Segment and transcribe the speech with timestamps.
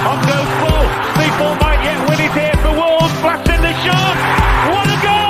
[0.00, 0.86] On goes Bull.
[1.20, 3.14] People might yet win it here for Wolves.
[3.20, 4.16] Flash in the shot.
[4.72, 5.20] What a goal!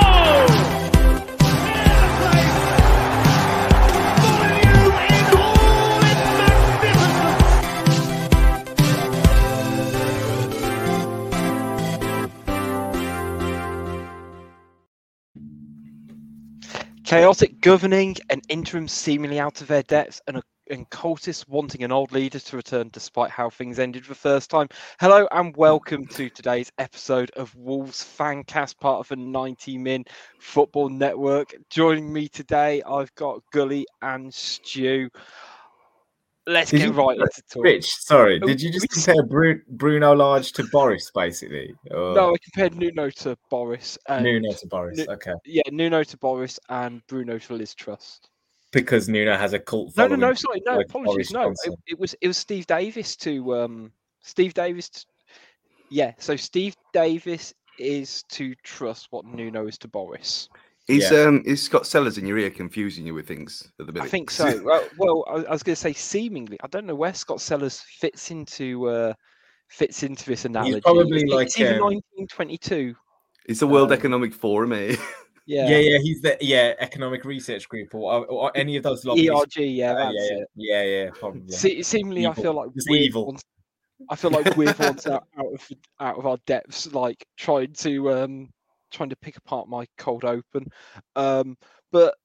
[17.03, 21.91] Chaotic governing, an interim seemingly out of their depths, and, a, and cultists wanting an
[21.91, 24.67] old leader to return despite how things ended the first time.
[24.99, 30.05] Hello and welcome to today's episode of Wolves Fancast, part of the 90 Min
[30.39, 31.53] Football Network.
[31.69, 35.09] Joining me today, I've got Gully and Stu.
[36.47, 37.63] Let's Did get you- right uh, into talk.
[37.65, 41.73] Rich, sorry, Oh, did you oh, just we- compare Bru- Bruno Lage to Boris, basically?
[41.91, 43.97] Or No, I compared Nuno to Boris.
[44.07, 44.97] And, Nuno to Boris.
[44.97, 48.21] Nu- Okay, Yeah, Nuno to Boris and Bruno to Liz Truss.
[48.71, 50.19] Because Nuno has a cult No, no, following.
[50.21, 50.33] no.
[50.33, 50.75] Sorry, no.
[50.77, 51.31] like Apologies.
[51.31, 53.91] No, it, it was it was Steve Davis to um
[54.21, 54.89] Steve Davis.
[54.89, 55.05] To,
[55.89, 60.47] yeah, so Steve Davis is to Truss what Nuno is to Boris.
[60.87, 61.23] Is Yeah.
[61.23, 64.05] um is Scott Sellars in your ear confusing you with things at the minute?
[64.05, 64.61] I think so.
[64.63, 66.57] well, well, I, I was going to say seemingly.
[66.63, 69.13] I don't know where Scott Sellars fits into uh
[69.67, 70.81] fits into this analogy.
[70.81, 72.95] probably It's- like, it's either um, 1922.
[73.47, 74.95] It's the World um, Economic Forum, eh?
[75.45, 75.69] Yeah.
[75.69, 79.29] Yeah, yeah, he's the yeah economic research group or, or any of those lobbies.
[79.29, 79.57] ERG.
[79.57, 81.51] Yeah, Uh, that's yeah, yeah, yeah, probably.
[81.51, 83.37] Se- seemingly, I feel like we're evil.
[84.09, 88.49] I feel like we're out, out of out of our depths, like trying to um
[88.91, 90.67] trying to pick apart my cold open.
[91.15, 91.57] Um,
[91.91, 92.15] but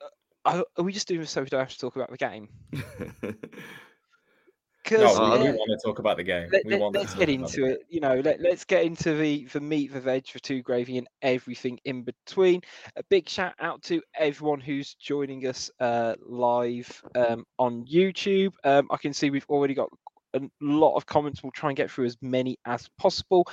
[0.00, 0.08] uh,
[0.44, 2.48] are, are we just doing this so we don't have to talk about the game?
[4.92, 6.48] no, Because uh, we, we want to talk about the game.
[6.52, 7.86] let, we want us to get talk about the into it.
[7.88, 11.08] You know, let, let's get into the the meat, the veg, the two gravy, and
[11.22, 12.62] everything in between.
[12.96, 18.52] A big shout out to everyone who's joining us uh, live um, on YouTube.
[18.64, 19.90] Um, I can see we've already got
[20.34, 21.42] a lot of comments.
[21.42, 23.46] We'll try and get through as many as possible.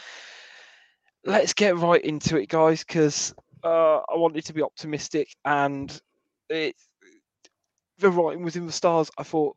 [1.26, 3.34] Let's get right into it, guys, because
[3.64, 6.02] uh, I wanted to be optimistic, and
[6.50, 6.76] it
[8.00, 9.10] the writing was in the stars.
[9.18, 9.56] I thought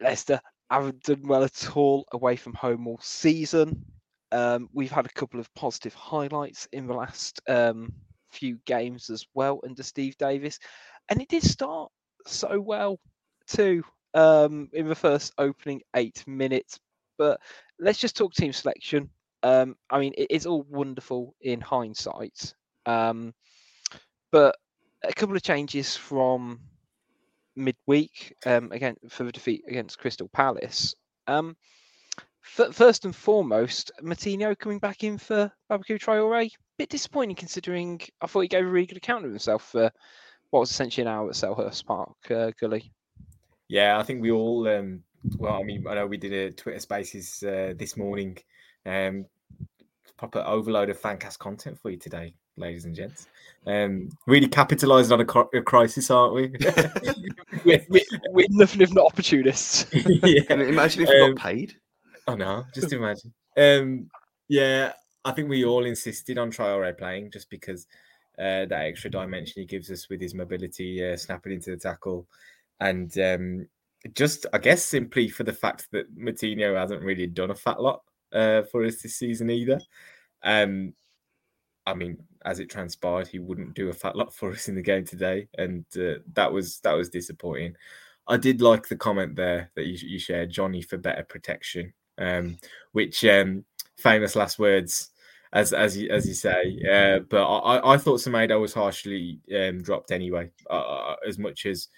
[0.00, 3.84] Leicester haven't done well at all away from home all season.
[4.32, 7.92] Um, we've had a couple of positive highlights in the last um,
[8.30, 10.58] few games as well under Steve Davis,
[11.08, 11.90] and it did start
[12.26, 12.98] so well
[13.46, 16.80] too um, in the first opening eight minutes.
[17.18, 17.40] But
[17.78, 19.10] let's just talk team selection.
[19.42, 22.54] Um, I mean, it is all wonderful in hindsight,
[22.86, 23.34] um,
[24.32, 24.56] but
[25.04, 26.60] a couple of changes from
[27.56, 30.94] midweek um, again for the defeat against Crystal Palace.
[31.26, 31.56] Um,
[32.58, 36.50] f- first and foremost, Moutinho coming back in for Boubacar Traore.
[36.76, 39.90] Bit disappointing considering I thought he gave a really good account of himself for
[40.50, 42.92] what was essentially an hour at Selhurst Park, uh, Gully.
[43.68, 44.68] Yeah, I think we all.
[44.68, 45.02] Um,
[45.38, 48.38] well, I mean, I know we did a Twitter Spaces uh, this morning.
[48.84, 49.26] Um,
[50.16, 53.26] proper overload of fancast content for you today, ladies and gents.
[53.66, 56.48] Um, really capitalising on a, cri- a crisis, aren't we?
[57.64, 59.84] We're, we're, we're nothing if not opportunists.
[59.90, 60.42] Can yeah.
[60.50, 61.74] you imagine if we Um, got paid?
[62.26, 63.32] Oh no, just imagine.
[63.56, 64.10] Um,
[64.48, 64.92] yeah,
[65.24, 67.86] I think we all insisted on Traore playing just because
[68.38, 72.26] uh, that extra dimension he gives us with his mobility, uh, snapping into the tackle,
[72.80, 73.68] and um,
[74.14, 78.02] just I guess simply for the fact that Moutinho hasn't really done a fat lot
[78.32, 79.80] uh, for us this season either.
[80.42, 80.92] Um,
[81.86, 84.82] I mean, as it transpired, he wouldn't do a fat lot for us in the
[84.82, 87.76] game today, and uh, that was that was disappointing.
[88.26, 92.56] I did like the comment there that you, you shared, Johnny, for better protection, um,
[92.92, 93.64] which um,
[93.98, 95.10] famous last words,
[95.52, 96.80] as as you as you say.
[96.90, 101.88] Uh, but I, I thought Semedo was harshly um, dropped anyway, uh, as much as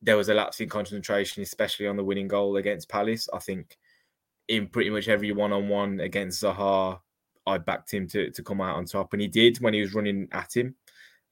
[0.00, 3.28] there was a lapse in concentration, especially on the winning goal against Palace.
[3.32, 3.76] I think
[4.48, 7.00] in pretty much every one-on-one against Zaha,
[7.48, 9.94] I backed him to, to come out on top, and he did when he was
[9.94, 10.74] running at him.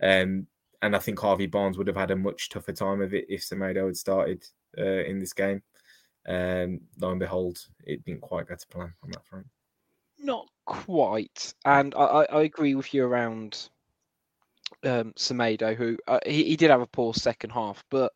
[0.03, 0.47] Um,
[0.83, 3.43] and I think Harvey Barnes would have had a much tougher time of it if
[3.43, 4.45] Semedo had started
[4.79, 5.63] uh, in this game.
[6.29, 9.47] Um, lo and behold, it didn't quite go to plan on that front.
[10.19, 13.69] Not quite, and I, I, agree with you around
[14.83, 18.13] um, who uh, he, he did have a poor second half, but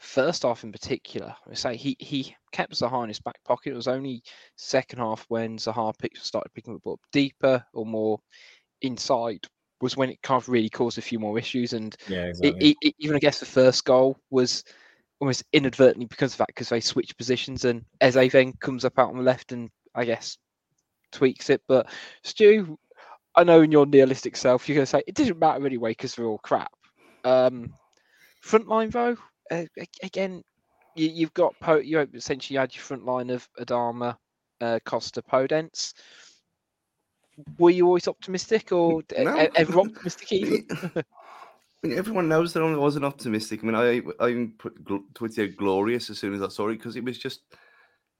[0.00, 3.72] first half in particular, I say he he kept Zaha in his back pocket.
[3.72, 4.22] It was only
[4.56, 8.18] second half when Zaha picked, started picking the ball up deeper or more
[8.82, 9.46] inside
[9.80, 11.72] was when it kind of really caused a few more issues.
[11.72, 12.70] And Yeah, exactly.
[12.70, 14.64] it, it- even I guess the first goal was
[15.20, 19.10] almost inadvertently because of that, because they switched positions and Eze then comes up out
[19.10, 20.38] on the left and I guess
[21.12, 21.62] tweaks it.
[21.68, 21.88] But
[22.24, 22.78] Stu,
[23.34, 26.14] I know in your nihilistic self, you're going to say it doesn't matter anyway because
[26.14, 26.72] they're all crap.
[27.24, 27.72] Um,
[28.40, 29.16] front line though,
[29.50, 29.64] uh,
[30.02, 30.42] again,
[30.94, 34.16] you, you've got po- you essentially had your front line of Adama,
[34.60, 35.94] uh, Costa, Podence.
[37.58, 39.42] Were you always optimistic, or No.
[39.42, 40.66] e- ever optimistic even?
[41.82, 43.60] I mean, everyone knows that I wasn't optimistic.
[43.62, 46.76] I mean, I I even put gl- tweeted glorious as soon as I saw it
[46.76, 47.40] because it was just.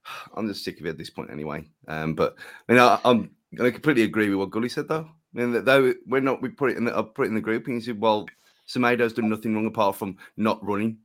[0.35, 1.69] I'm just sick of it at this point anyway.
[1.87, 2.35] Um, but
[2.67, 5.07] I mean, I, I'm I completely agree with what Gully said though.
[5.35, 7.41] I mean, though we're not we put it in the I put it in the
[7.41, 8.27] group and he said, well,
[8.65, 10.97] Semedo's done nothing wrong apart from not running.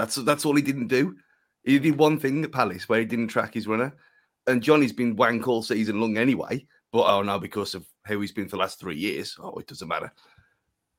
[0.00, 1.14] That's that's all he didn't do.
[1.62, 3.94] He did one thing at Palace where he didn't track his runner,
[4.46, 6.66] and Johnny's been wank all season long anyway.
[6.90, 9.66] But oh no, because of how he's been for the last three years, oh, it
[9.66, 10.10] doesn't matter.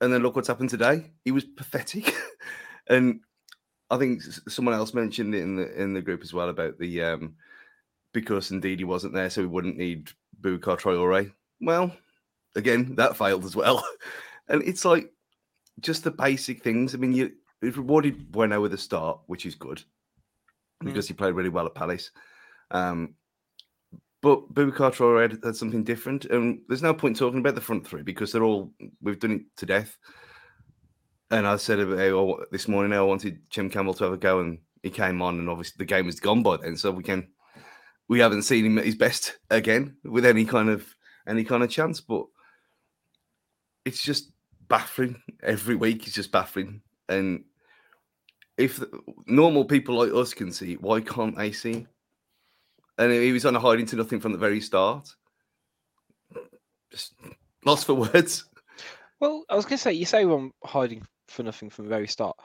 [0.02, 1.10] And then look what's happened today.
[1.26, 2.16] He was pathetic,
[2.88, 3.22] and
[3.90, 7.02] I think someone else mentioned it in the in the group as well about the
[7.02, 7.34] um
[8.14, 10.12] because indeed he wasn't there, so we wouldn't need
[10.42, 11.32] Boubacar Traore.
[11.60, 11.92] Well,
[12.56, 13.84] again, that failed as well,
[14.48, 15.12] and it's like
[15.80, 16.94] just the basic things.
[16.94, 17.32] I mean, you
[17.62, 19.84] it rewarded Bueno with a start, which is good
[20.84, 22.12] because he played really well at Palace.
[22.72, 23.16] Um,
[24.22, 27.86] but Boubacar Traore had, had something different, and there's no point talking about the front
[27.86, 28.72] three because they're all
[29.02, 29.98] we've done it to death.
[31.32, 34.40] And I said about how, this morning I wanted Chem Campbell to have a go,
[34.42, 37.28] and he came on, and obviously the game was gone by then, so we can
[38.10, 40.86] we haven't seen him at his best again with any kind of
[41.28, 42.00] any kind of chance.
[42.00, 42.26] But
[43.86, 44.32] it's just
[44.68, 46.06] baffling every week.
[46.06, 47.44] It's just baffling, and
[48.58, 48.90] if the,
[49.28, 51.88] normal people like us can see, why can't they see?
[52.98, 55.16] And he was on a hiding to nothing from the very start.
[56.92, 57.14] Just
[57.66, 58.46] lost for words.
[59.20, 62.08] Well, I was going to say, you say I'm hiding for nothing from the very
[62.08, 62.36] start.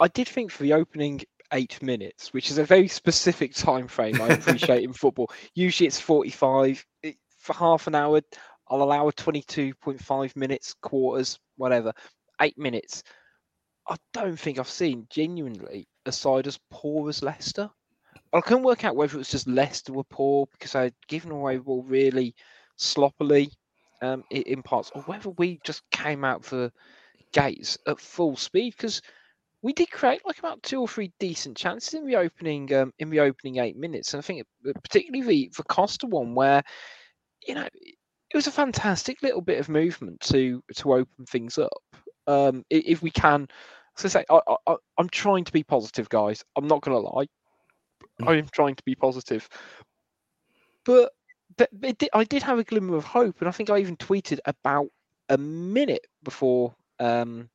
[0.00, 1.22] I did think for the opening
[1.52, 5.30] eight minutes, which is a very specific time frame I appreciate in football.
[5.54, 6.84] Usually it's 45.
[7.02, 8.20] It, for half an hour,
[8.68, 11.92] I'll allow a 22.5 minutes, quarters, whatever.
[12.40, 13.02] Eight minutes.
[13.88, 17.70] I don't think I've seen genuinely a side as poor as Leicester.
[18.32, 21.58] I couldn't work out whether it was just Leicester were poor because they'd given away
[21.58, 22.34] ball really
[22.76, 23.50] sloppily
[24.02, 26.70] um, in parts, or whether we just came out for
[27.32, 29.02] gates at full speed because
[29.62, 33.10] we did create like about two or three decent chances in the opening um, in
[33.10, 36.62] the opening eight minutes, and I think it- particularly the the Costa one where
[37.46, 41.72] you know it was a fantastic little bit of movement to to open things up.
[42.26, 43.48] Um, if we can,
[43.96, 46.44] so say I, I, I'm trying to be positive, guys.
[46.56, 47.26] I'm not going to lie.
[48.26, 49.48] I am trying to be positive,
[50.84, 51.12] but
[51.56, 53.96] but it did, I did have a glimmer of hope, and I think I even
[53.96, 54.88] tweeted about
[55.28, 57.48] a minute before um,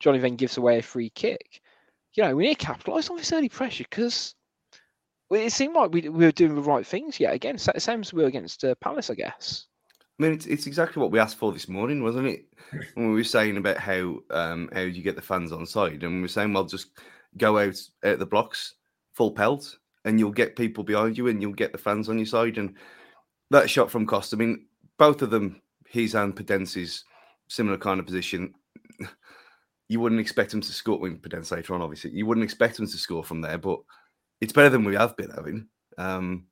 [0.00, 1.60] Johnny then gives away a free kick.
[2.14, 4.34] You know, we need to capitalise on this early pressure because
[5.30, 7.58] it seemed like we, we were doing the right things yet again.
[7.58, 9.66] sa- Same as we were against uh, Palace, I guess.
[10.18, 12.46] I mean, it's, it's exactly what we asked for this morning, wasn't it?
[12.94, 16.16] When we were saying about how um, how you get the fans on side, and
[16.16, 16.88] we were saying, well, just
[17.36, 18.74] go out at the blocks,
[19.14, 22.26] full pelt, and you'll get people behind you, and you'll get the fans on your
[22.26, 22.58] side.
[22.58, 22.74] And
[23.50, 24.66] that shot from Costa, I mean,
[24.98, 27.04] both of them, his and Podence's
[27.48, 28.54] similar kind of position.
[29.86, 32.10] You wouldn't expect him to score when Podence later on, obviously.
[32.12, 33.80] You wouldn't expect him to score from there, but
[34.40, 35.68] it's better than we have been having.
[35.98, 36.46] Um,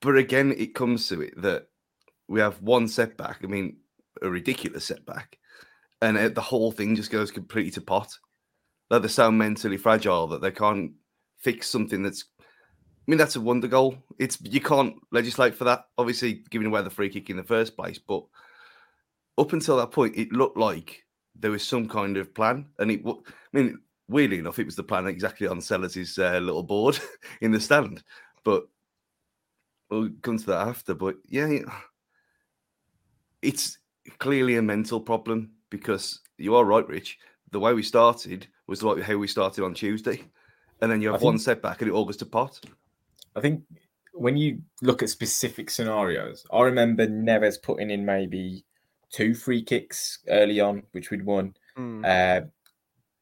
[0.00, 1.66] but again, it comes to it that
[2.28, 3.40] we have one setback.
[3.42, 3.76] I mean,
[4.22, 5.38] a ridiculous setback,
[6.02, 8.12] and uh, the whole thing just goes completely to pot.
[8.90, 10.92] That they're so mentally fragile that they can't
[11.38, 12.24] fix something that's.
[12.40, 13.98] I mean, that's a wonder goal.
[14.18, 15.84] It's you can't legislate for that.
[15.98, 18.24] Obviously, giving away the free kick in the first place, but
[19.36, 21.04] up until that point, it looked like
[21.38, 23.02] there was some kind of plan, and it.
[23.06, 23.12] I
[23.52, 23.78] mean,
[24.08, 26.98] weirdly enough, it was the plan exactly on Sellars' uh, little board
[27.40, 28.02] in the stand,
[28.44, 28.64] but
[29.90, 30.94] we'll come to that after.
[30.94, 31.58] But yeah,
[33.44, 33.78] it's
[34.18, 37.18] clearly a mental problem because you are right, Rich.
[37.50, 40.24] The way we started was like how we started on Tuesday,
[40.80, 42.60] and then you have I one think- setback and it all goes to pot.
[43.36, 43.62] I think
[44.12, 48.64] when you look at specific scenarios, I remember Neves putting in maybe
[49.10, 51.54] two free kicks early on, which we'd won.
[51.76, 52.04] Mm.
[52.04, 52.46] Uh,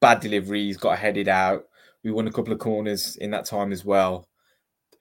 [0.00, 1.64] bad deliveries, got headed out.
[2.05, 4.29] We won a couple of corners in that time as well.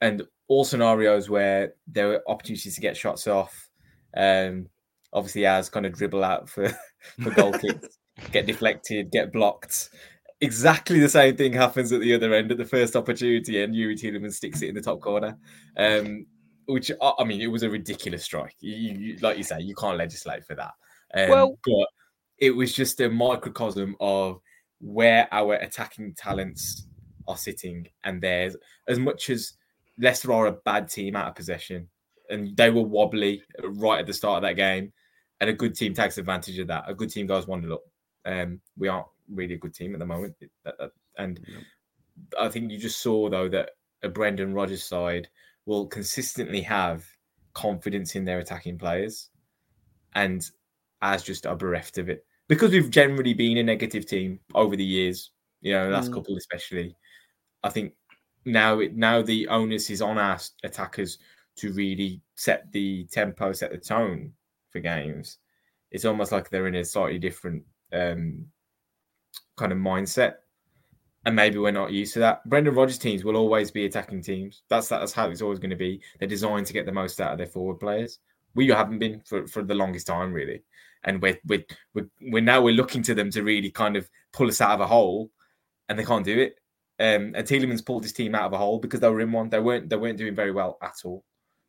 [0.00, 3.68] And all scenarios where there were opportunities to get shots off.
[4.16, 4.68] Um,
[5.12, 6.68] obviously, as kind of dribble out for
[7.22, 7.98] for goal kicks,
[8.30, 9.90] get deflected, get blocked.
[10.40, 13.94] Exactly the same thing happens at the other end at the first opportunity, and Youri
[13.94, 15.38] Tielemans sticks it in the top corner.
[15.76, 16.26] Um,
[16.66, 18.56] which I I mean, it was a ridiculous strike.
[18.60, 20.72] You, you, like you say, you can't legislate for that.
[21.14, 21.88] Um, Well- but
[22.38, 24.40] it was just a microcosm of
[24.80, 26.88] where our attacking talents
[27.28, 28.56] are sitting, and there's
[28.88, 29.52] as much as
[29.98, 31.88] Leicester are a bad team out of possession,
[32.30, 34.92] and they were wobbly right at the start of that game,
[35.42, 36.84] and a good team takes advantage of that.
[36.86, 37.82] A good team goes one 0 up.
[38.24, 40.36] Um, we aren't really a good team at the moment,
[41.18, 41.40] and
[42.38, 43.70] I think you just saw though that
[44.04, 45.28] a Brendan Rodgers side
[45.66, 47.04] will consistently have
[47.54, 49.30] confidence in their attacking players,
[50.14, 50.48] and
[51.02, 54.84] as just are bereft of it because we've generally been a negative team over the
[54.84, 55.32] years.
[55.60, 56.14] You know, last Mm.
[56.14, 56.94] couple especially.
[57.64, 57.94] I think
[58.44, 61.18] now it now the onus is on our attackers
[61.56, 64.32] to really set the tempo, set the tone
[64.72, 65.38] for games.
[65.90, 68.46] It's almost like they're in a slightly different um,
[69.56, 70.36] kind of mindset,
[71.24, 72.48] and maybe we're not used to that.
[72.48, 74.62] Brendan Rodgers teams will always be attacking teams.
[74.68, 76.00] That's that's how it's always going to be.
[76.18, 78.18] They're designed to get the most out of their forward players.
[78.54, 80.62] We haven't been for, for the longest time, really,
[81.04, 81.64] and we're, we're
[81.94, 84.80] we're we're now we're looking to them to really kind of pull us out of
[84.80, 85.30] a hole,
[85.88, 86.56] and they can't do it.
[86.98, 89.48] Um, and Tielemans pulled his team out of a hole because they were in one.
[89.48, 91.24] They weren't they weren't doing very well at all.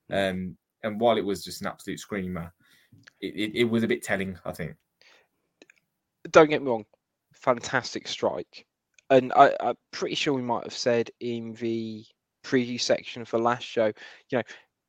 [0.10, 2.54] Um, and while it was just an absolute screamer,
[3.22, 4.38] it, it, it was a bit telling.
[4.46, 4.76] I think.
[6.32, 6.86] don't get me wrong,
[7.34, 8.66] fantastic strike.
[9.10, 12.06] And I, I'm pretty sure we might have said in the
[12.44, 14.44] preview section for last show, you know,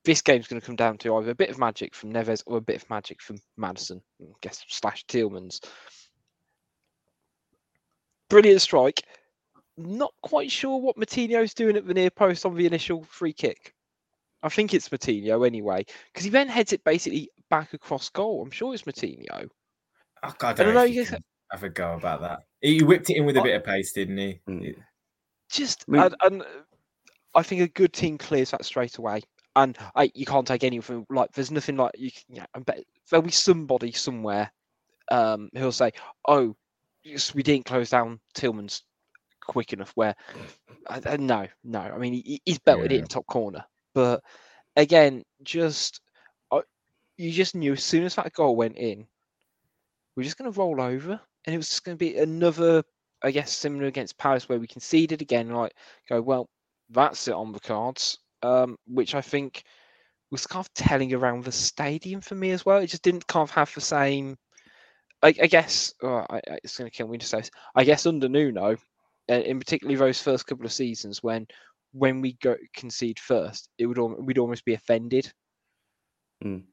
[0.05, 2.59] this game's going to come down to either a bit of magic from Neves or
[2.59, 5.65] a bit of magic from Maddison, I guess, slash Tielemans.
[8.29, 9.03] Brilliant strike.
[9.77, 13.75] Not quite sure what Moutinho's doing at the near post on the initial free kick.
[14.43, 18.43] I think it's Moutinho anyway, because he then heads it basically back across goal.
[18.43, 19.49] I'm sure it's Moutinho.
[20.23, 21.19] Oh, God, I I don't don't know know, if you you
[21.53, 22.41] have a go about that.
[22.61, 24.41] He whipped it in with a bit of pace, didn't he?
[24.49, 24.75] Mm.
[25.51, 26.47] just I mean- and, and uh,
[27.35, 29.21] I think a good team clears that straight away.
[29.57, 30.91] And I, you can't take any of.
[31.11, 32.11] Like, there's nothing like you.
[32.11, 34.51] can- Yeah, I bet there'll be somebody somewhere
[35.13, 35.93] um, who'll say,
[36.27, 36.57] "Oh,
[37.05, 38.83] yes, we didn't close down Tielemans
[39.47, 40.17] quick enough." Where,
[40.89, 41.79] I, I- no, no.
[41.81, 44.25] I mean, he, he's belted it in top corner, but
[44.75, 46.14] again, just I,
[47.17, 49.07] you just knew as soon as that goal went in,
[50.17, 52.83] we're just going to roll over, and it was just going to be another,
[53.23, 55.51] I guess, similar against Paris where we conceded again.
[55.51, 55.75] Like,
[56.09, 56.49] go well,
[56.91, 59.65] that's it on the cards, um, which I think
[60.31, 62.79] was kind of telling around the stadium for me as well.
[62.79, 64.37] It just didn't kind of have the same.
[65.23, 67.51] I, I guess oh, I, it's going to kill me to say this.
[67.75, 68.77] I guess under Nuno,
[69.29, 71.47] in particularly those first couple of seasons when
[71.93, 75.33] when we go concede first, it would we'd almost be offended
[76.45, 76.65] Mm.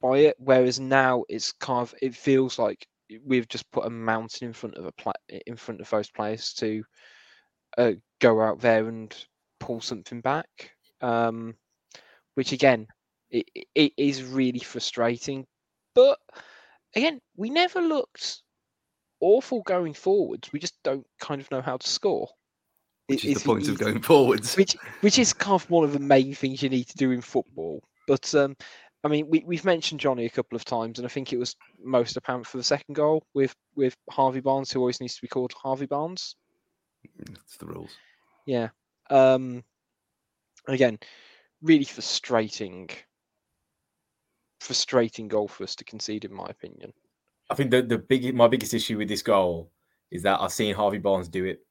[0.00, 0.36] By it.
[0.38, 2.86] Whereas now it's kind of it feels like
[3.24, 5.12] we've just put a mountain in front of a pla-
[5.46, 6.84] in front of those players to
[7.76, 9.14] uh, go out there and
[9.60, 10.72] pull something back.
[11.00, 11.54] Um,
[12.34, 12.86] which again,
[13.30, 15.46] it, it is really frustrating.
[15.94, 16.18] But
[16.94, 18.42] again, we never looked
[19.20, 20.52] awful going forwards.
[20.52, 22.28] We just don't kind of know how to score.
[23.06, 24.56] Which is the it point of going forwards.
[24.56, 27.22] which which is kind of one of the main things you need to do in
[27.22, 27.82] football.
[28.06, 28.56] But um,
[29.04, 31.54] I mean, we we've mentioned Johnny a couple of times, and I think it was
[31.82, 35.28] most apparent for the second goal with with Harvey Barnes, who always needs to be
[35.28, 36.34] called Harvey Barnes.
[37.18, 37.96] It's the rules.
[38.46, 38.70] Yeah.
[39.10, 39.62] Um,
[40.66, 40.98] again,
[41.62, 42.88] really frustrating,
[44.60, 46.92] frustrating goal for us to concede, in my opinion.
[47.50, 49.70] I think the the big my biggest issue with this goal
[50.10, 51.64] is that I've seen Harvey Barnes do it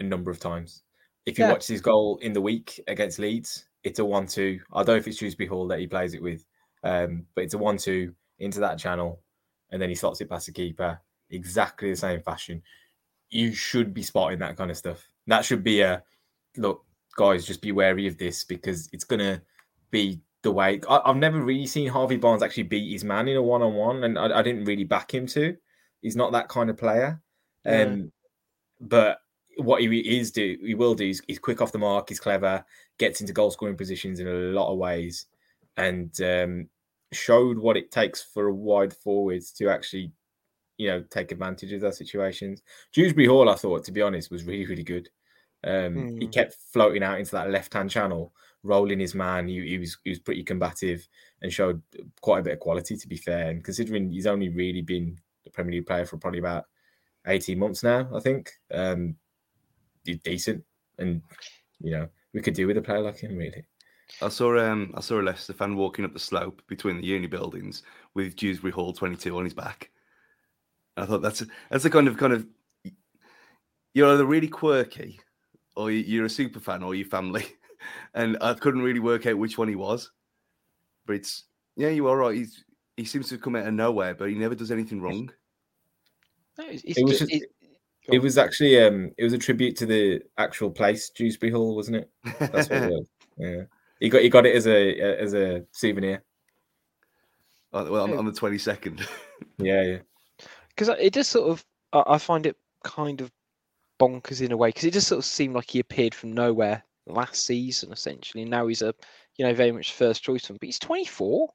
[0.00, 0.82] a number of times.
[1.26, 1.52] If you Yeah.
[1.52, 4.60] watch his goal in the week against Leeds, it's a one-two.
[4.72, 6.44] I don't know if it's Dewsbury Hall that he plays it with,
[6.82, 9.20] um, but it's a one-two into that channel,
[9.70, 11.00] and then he slots it past the keeper.
[11.30, 12.62] Exactly the same fashion.
[13.30, 15.08] You should be spotting that kind of stuff.
[15.26, 16.02] That should be a
[16.56, 16.84] look,
[17.16, 17.46] guys.
[17.46, 19.40] Just be wary of this because it's gonna
[19.90, 20.80] be the way.
[20.88, 24.18] I, I've never really seen Harvey Barnes actually beat his man in a one-on-one, and
[24.18, 25.56] I, I didn't really back him to.
[26.02, 27.20] He's not that kind of player.
[27.64, 27.82] Yeah.
[27.82, 28.12] Um,
[28.80, 29.18] but
[29.58, 32.64] what he is do he will do is he's quick off the mark, he's clever,
[32.98, 35.26] gets into goal scoring positions in a lot of ways,
[35.76, 36.68] and um,
[37.14, 40.12] showed what it takes for a wide forwards to actually,
[40.78, 42.62] you know, take advantage of those situations.
[42.92, 45.08] Dewsbury Hall, I thought, to be honest, was really really good.
[45.64, 46.32] Um, He Mm.
[46.32, 49.48] kept floating out into that left hand channel, rolling his man.
[49.48, 51.08] He, he was he was pretty combative
[51.42, 51.82] and showed
[52.20, 52.96] quite a bit of quality.
[52.96, 56.40] To be fair, and considering he's only really been the Premier League player for probably
[56.40, 56.66] about
[57.26, 58.52] 18 months now, I think.
[58.72, 59.16] Um,
[60.04, 60.64] he's decent,
[60.98, 61.22] and
[61.80, 63.64] you know we could do with a player like him, really.
[64.20, 67.26] I saw um I saw a Leicester fan walking up the slope between the uni
[67.26, 67.82] buildings
[68.14, 69.90] with Dewsbury Hall 22 on his back.
[70.96, 72.46] I thought that's a, that's the kind of kind of
[73.94, 75.20] you're either really quirky
[75.76, 77.44] or you- you're a super fan or your family,
[78.14, 80.10] and I couldn't really work out which one he was.
[81.06, 81.44] But it's
[81.76, 82.36] yeah, you are right.
[82.36, 82.64] He's
[82.96, 85.30] he seems to come out of nowhere, but he never does anything wrong.
[86.58, 87.50] No, it's, it's It was just- it-
[88.08, 91.96] It was actually um it was a tribute to the actual place, Dewsbury Hall, wasn't
[91.98, 92.10] it?
[92.38, 93.08] That's what it was.
[93.38, 93.62] Yeah.
[94.02, 96.24] He got he got it as a as a souvenir.
[97.72, 99.06] Oh, well, on, on the 22nd.
[99.58, 99.98] Yeah, yeah.
[100.68, 103.30] because it just sort of I, I find it kind of
[104.00, 106.82] bonkers in a way because it just sort of seemed like he appeared from nowhere
[107.06, 108.94] last season essentially and now he's a
[109.36, 111.52] you know very much first choice one but he's 24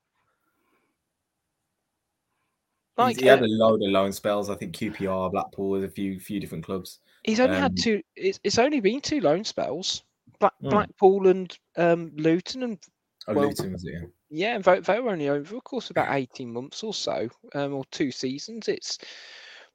[2.98, 4.50] like he had uh, a load of loan spells.
[4.50, 7.00] I think QPR, Blackpool, with a few few different clubs.
[7.24, 10.04] he's only um, had two it's, it's only been two loan spells
[10.40, 10.70] Black, Hmm.
[10.70, 12.80] Blackpool and um, Luton and
[13.28, 13.94] Oh, Well, Luton was it?
[13.94, 14.08] yeah.
[14.30, 17.74] yeah and they, they were only over of course about 18 months or so um,
[17.74, 18.98] or two seasons it's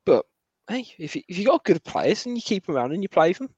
[0.07, 0.25] but
[0.69, 3.09] hey if you, if you got good players and you keep them around and you
[3.09, 3.51] play them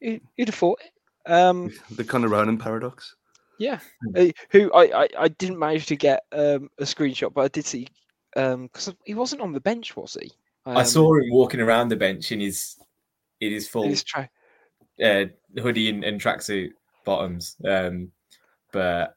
[0.00, 3.14] you, you'd have thought it um the Conor Ronan paradox.
[3.58, 3.78] Yeah,
[4.16, 7.66] uh, who I, I, I didn't manage to get um, a screenshot, but I did
[7.66, 7.86] see
[8.34, 10.32] because he wasn't on the bench, was he?
[10.64, 12.78] I Um, saw him walking around the bench in his
[13.40, 14.30] in his full in his tra-
[15.04, 15.24] uh,
[15.58, 16.70] hoodie and, and tracksuit
[17.04, 17.56] bottoms.
[17.64, 18.12] Um,
[18.72, 19.14] but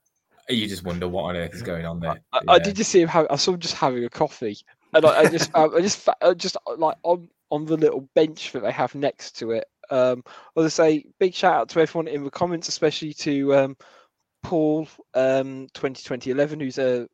[0.49, 2.21] you just wonder what on earth is going on there.
[2.31, 2.63] I, I Yeah.
[2.63, 3.07] did just see him.
[3.09, 4.57] Have, I saw him just having a coffee,
[4.93, 8.51] and I, I just I just I just uh, like on on the little bench
[8.51, 9.65] that they have next to it.
[9.89, 10.23] Um,
[10.55, 13.77] I'll just say big shout out to everyone in the comments, especially to um,
[14.41, 17.05] Paul um, 202011, who's a uh,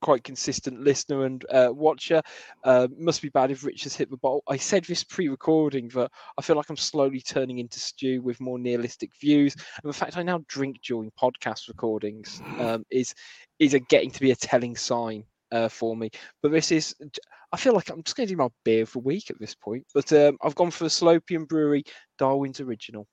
[0.00, 2.22] quite consistent listener and uh, watcher.
[2.64, 4.42] Uh, must be bad if Rich has hit the bottle.
[4.48, 8.58] I said this pre-recording that I feel like I'm slowly turning into Stu with more
[8.58, 13.14] nihilistic views, and the fact I now drink during podcast recordings um, is
[13.58, 16.10] is a getting to be a telling sign uh, for me.
[16.42, 16.94] But this is,
[17.52, 19.54] I feel like I'm just going to do my beer of the week at this
[19.54, 19.84] point.
[19.94, 21.84] But um, I've gone for the Salopian Brewery
[22.18, 23.06] Darwin's Original,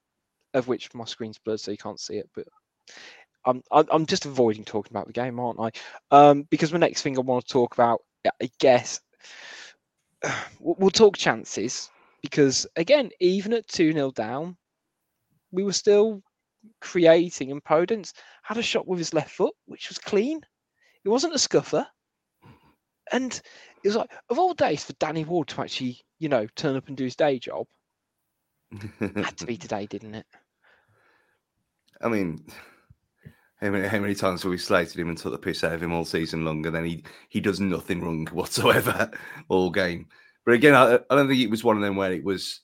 [0.54, 2.30] of which my screen's blurred so you can't see it.
[2.36, 2.47] But
[3.47, 5.71] I'm I'm just avoiding talking about the game, aren't I?
[6.12, 8.01] Um, because the next thing I want to talk about,
[8.41, 8.99] I guess,
[10.60, 11.89] we'll, we'll talk chances.
[12.21, 14.57] Because again, even at two 0 down,
[15.51, 16.21] we were still
[16.81, 20.41] creating, and Podence had a shot with his left foot, which was clean.
[21.05, 21.86] It wasn't a scuffer.
[23.12, 23.33] And
[23.83, 26.89] it was like, of all days for Danny Ward to actually, you know, turn up
[26.89, 27.65] and do his day job,
[28.99, 30.25] had to be today, didn't it?
[32.01, 32.45] I mean,
[33.58, 35.82] how many, how many times have we slated him and took the piss out of
[35.82, 39.10] him all season long, and then he he does nothing wrong whatsoever
[39.50, 40.08] all game.
[40.46, 42.62] But again, I, I don't think it was one of them where it was.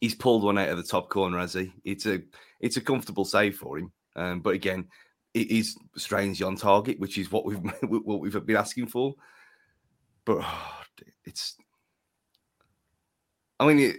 [0.00, 1.72] He's pulled one out of the top corner, has he?
[1.84, 2.20] It's a
[2.60, 3.92] it's a comfortable save for him.
[4.16, 4.88] Um, but again,
[5.34, 9.14] it is strangely on target, which is what we've what we've been asking for.
[10.24, 10.44] But
[11.24, 11.56] it's.
[13.58, 13.96] I mean, it,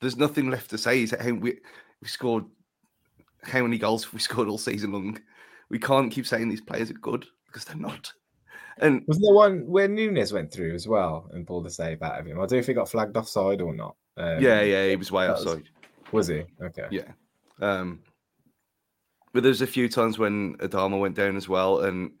[0.00, 1.02] there's nothing left to say.
[1.02, 2.44] Is we we scored
[3.46, 5.20] how many goals have we scored all season long?
[5.70, 8.12] We can't keep saying these players are good because they're not.
[8.78, 12.18] And Wasn't there one where Nunes went through as well and pulled a save out
[12.18, 12.38] of him?
[12.38, 13.96] I don't know if he got flagged offside or not.
[14.16, 15.62] Um, yeah, yeah, he was way that was-.
[16.12, 16.44] Was he?
[16.62, 16.86] Okay.
[16.90, 17.12] Yeah.
[17.60, 18.00] Um,
[19.32, 22.12] but there's a few times when Adama went down as well, and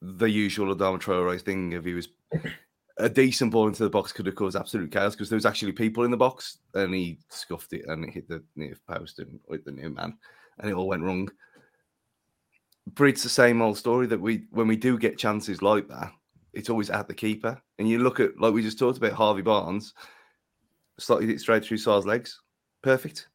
[0.00, 2.08] the usual Adama Traore thing if he was
[2.98, 5.72] a decent ball into the box could have caused absolute chaos because there was actually
[5.72, 9.40] people in the box and he scuffed it and it hit the near post and
[9.50, 10.16] hit the near man
[10.58, 11.28] and it all went wrong.
[12.94, 16.12] But it's the same old story that we when we do get chances like that,
[16.52, 17.60] it's always at the keeper.
[17.78, 19.94] And you look at like we just talked about Harvey Barnes,
[20.98, 22.40] slotted it straight through Sá's legs.
[22.82, 23.28] Perfect.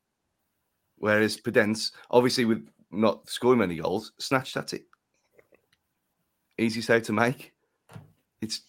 [0.98, 4.84] Whereas Podence, obviously with not scoring many goals, snatched at it.
[6.58, 7.54] Easy save to make.
[8.42, 8.62] It's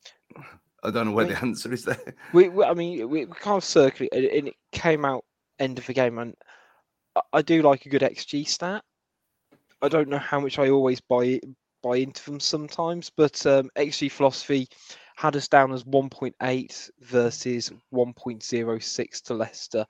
[0.83, 2.15] I don't know where the answer is there.
[2.33, 5.25] We, we I mean, we, we kind of circled it, and it came out
[5.59, 6.35] end of the game, and
[7.17, 8.83] I, I do like a good XG stat.
[9.81, 11.41] I don't know how much I always buy
[11.83, 14.69] buy into them sometimes, but um, XG philosophy
[15.17, 19.87] had us down as 1.8 versus 1.06 to Leicester,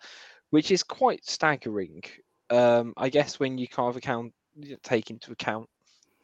[0.50, 2.02] which is quite staggering.
[2.50, 4.32] Um, I guess when you kind of account
[4.82, 5.68] take into account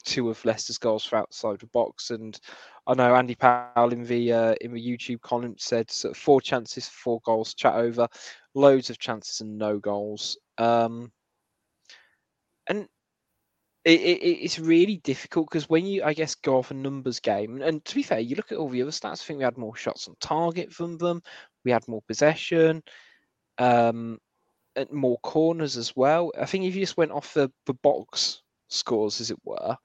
[0.05, 2.39] two of Leicester's goals for outside the box, and
[2.87, 6.41] I know Andy Powell in the uh, in the YouTube comment said sort of four
[6.41, 8.09] chances, four goals, chat over,
[8.55, 10.39] loads of chances and no goals.
[10.59, 11.11] Um,
[12.67, 12.89] and
[13.85, 17.61] it, it, it's really difficult because when you, I guess, go off a numbers game,
[17.61, 19.23] and to be fair, you look at all the other stats.
[19.23, 21.23] I think we had more shots on target from them.
[21.65, 22.83] We had more possession,
[23.59, 24.19] um,
[24.77, 26.33] and more corners as well.
[26.39, 29.77] I think if you just went off the, the box scores, as it were,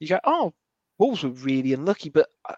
[0.00, 0.52] you go, oh,
[0.98, 2.08] Wolves were really unlucky.
[2.08, 2.54] But I,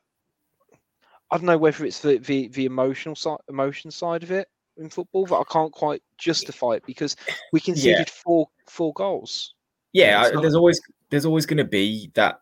[1.31, 4.89] I don't know whether it's the, the, the emotional side, emotion side of it in
[4.89, 7.17] football that I can't quite justify it because
[7.53, 8.05] we conceded Yeah.
[8.25, 9.55] four four goals.
[9.93, 12.41] Yeah, I- there's always there's always going to be that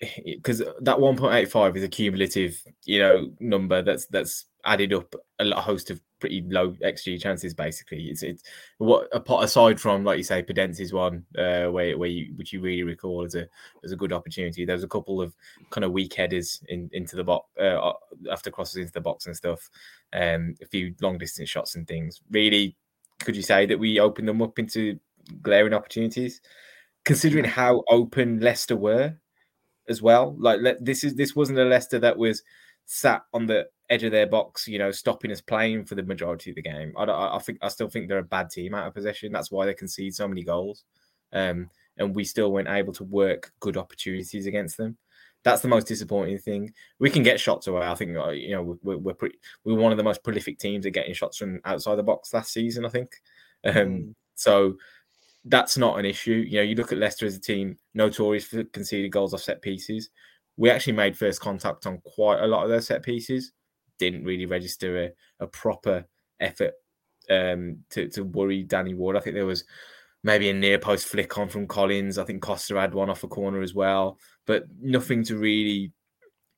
[0.24, 5.90] because that 1.85 is a cumulative, you know, number that's that's added up a host
[5.90, 7.54] of pretty low xG chances.
[7.54, 8.42] Basically, it's it's
[8.78, 12.60] what apart aside from like you say, Podence's one, uh, where where you which you
[12.60, 13.46] really recall as a
[13.82, 14.64] as a good opportunity.
[14.64, 15.34] There's a couple of
[15.70, 17.92] kind of weak headers in into the box uh,
[18.30, 19.68] after crosses into the box and stuff.
[20.12, 22.20] Um, a few long distance shots and things.
[22.30, 22.76] Really,
[23.20, 24.98] could you say that we opened them up into
[25.42, 26.40] glaring opportunities?
[27.04, 29.14] considering how open Leicester were
[29.88, 30.36] as well.
[30.38, 32.42] Like this is this wasn't a Leicester that was
[32.86, 36.50] sat on the edge of their box, you know, stopping us playing for the majority
[36.50, 36.92] of the game.
[36.96, 39.32] I, I I think I still think they're a bad team out of possession.
[39.32, 40.84] That's why they concede so many goals,
[41.32, 44.96] um, and we still weren't able to work good opportunities against them.
[45.42, 46.72] That's the most disappointing thing.
[46.98, 47.86] We can get shots away.
[47.86, 49.38] I think uh, you know we're, we're pretty.
[49.64, 52.52] We're one of the most prolific teams at getting shots from outside the box last
[52.52, 52.84] season.
[52.84, 53.10] I think.
[53.64, 54.14] Um, Mm.
[54.36, 54.76] So
[55.44, 56.44] that's not an issue.
[56.48, 59.60] You know, you look at Leicester as a team notorious for conceding goals off set
[59.62, 60.10] pieces.
[60.56, 63.52] We actually made first contact on quite a lot of their set pieces.
[64.00, 66.04] Didn't really register a, a proper
[66.40, 66.74] effort
[67.30, 69.16] um, to, to worry Danny Ward.
[69.16, 69.64] I think there was
[70.24, 72.18] maybe a near post flick on from Collins.
[72.18, 75.92] I think Costa had one off a corner as well, but nothing to really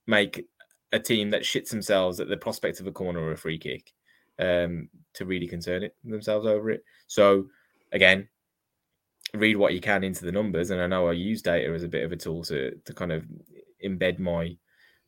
[0.07, 0.47] make
[0.93, 3.93] a team that shits themselves at the prospect of a corner or a free kick
[4.39, 6.85] um, to really concern it themselves over it.
[7.07, 7.47] So
[7.93, 8.29] again,
[9.35, 11.89] read what you can into the numbers, and I know I use data as a
[11.89, 13.25] bit of a tool to to kind of
[13.85, 14.57] embed my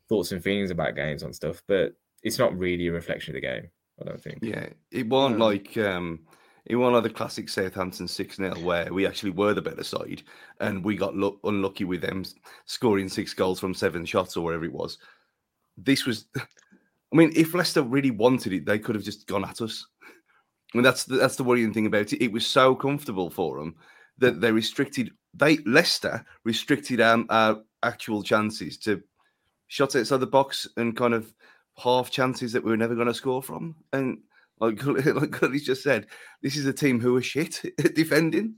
[0.09, 3.46] thoughts and feelings about games on stuff, but it's not really a reflection of the
[3.46, 3.68] game.
[4.00, 4.38] I don't think.
[4.42, 5.46] Yeah, it wasn't No.
[5.46, 6.20] like um,
[6.66, 10.22] it wasn't like the classic Southampton six 0 where we actually were the better side
[10.60, 12.24] and we got lu- unlucky with them
[12.64, 14.98] scoring six goals from seven shots or whatever it was.
[15.76, 19.60] This was, I mean, if Leicester really wanted it, they could have just gone at
[19.60, 19.87] us.
[20.72, 22.24] I mean, that's the, that's the worrying thing about it.
[22.24, 23.76] It was so comfortable for them
[24.18, 25.10] that they restricted.
[25.34, 29.02] They Leicester restricted um, our actual chances to
[29.68, 31.32] shots outside the box and kind of
[31.76, 33.76] half chances that we were never going to score from.
[33.92, 34.18] And
[34.60, 36.06] like like just said,
[36.42, 38.56] this is a team who are shit at defending.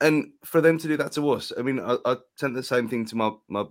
[0.00, 2.88] And for them to do that to us, I mean, I, I sent the same
[2.88, 3.64] thing to my my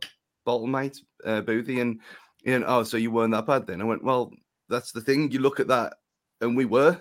[0.46, 2.00] Bolton mate, uh, Boothie, and
[2.44, 3.82] you know, oh, so you weren't that bad then?
[3.82, 4.32] I went, well,
[4.70, 5.30] that's the thing.
[5.32, 5.94] You look at that,
[6.40, 7.00] and we were.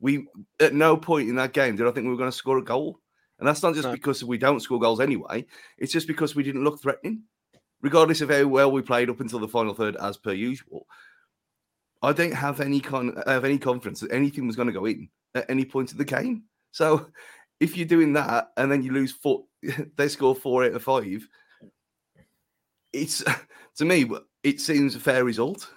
[0.00, 0.26] We
[0.60, 2.64] at no point in that game did I think we were going to score a
[2.64, 2.98] goal,
[3.38, 3.92] and that's not just No.
[3.92, 5.46] because we don't score goals anyway.
[5.78, 7.22] It's just because we didn't look threatening,
[7.84, 10.86] regardless of how well we played up until the final third, as per usual.
[12.02, 15.08] I don't have any con have any confidence that anything was going to go in
[15.34, 16.44] at any point of the game.
[16.72, 17.06] So
[17.60, 19.44] if you're doing that and then you lose four,
[19.96, 21.28] they score four out of five.
[22.92, 23.22] It's
[23.76, 24.10] to me,
[24.42, 25.68] it seems a fair result,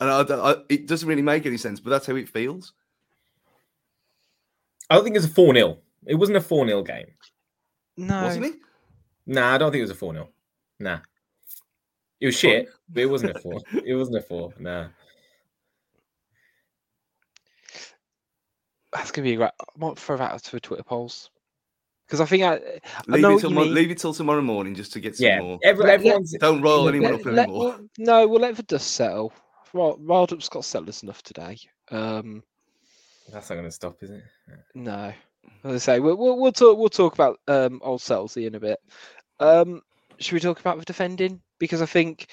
[0.00, 1.80] and I, don't- I, it doesn't really make any sense.
[1.80, 2.74] But that's how it feels.
[4.90, 5.78] I don't think it was a 4 0.
[6.06, 7.06] It wasn't a 4 0 game.
[7.96, 8.54] No, wasn't it?
[9.26, 10.28] Nah, I don't think it was a 4 0.
[10.80, 10.98] Nah.
[12.22, 13.60] It was shit, but it wasn't a 4.
[13.84, 14.54] It wasn't a 4.
[14.60, 14.86] Nah.
[18.92, 19.50] that's gonna be a great.
[19.60, 21.30] I might throw that out to the Twitter polls
[22.06, 22.58] because I think I, I
[23.08, 25.16] Leave know it what till you mo- leave it till tomorrow morning just to get
[25.16, 25.40] some Yeah.
[25.40, 25.58] more.
[25.64, 26.32] Every, Let- everyone's.
[26.38, 27.64] Don't roll anyone Let- up let- anymore.
[27.70, 29.32] well, no, we'll let the dust settle.
[29.72, 31.56] Well, Wildup's got settlers enough today.
[31.90, 32.42] Um,
[33.32, 34.22] That's not going to stop, is it?
[34.74, 35.12] no,
[35.64, 38.60] as I say, we'll, we'll we'll talk we'll talk about um old Selzy in a
[38.60, 38.78] bit.
[39.40, 39.80] Um,
[40.18, 42.26] should we talk about the defending because I think,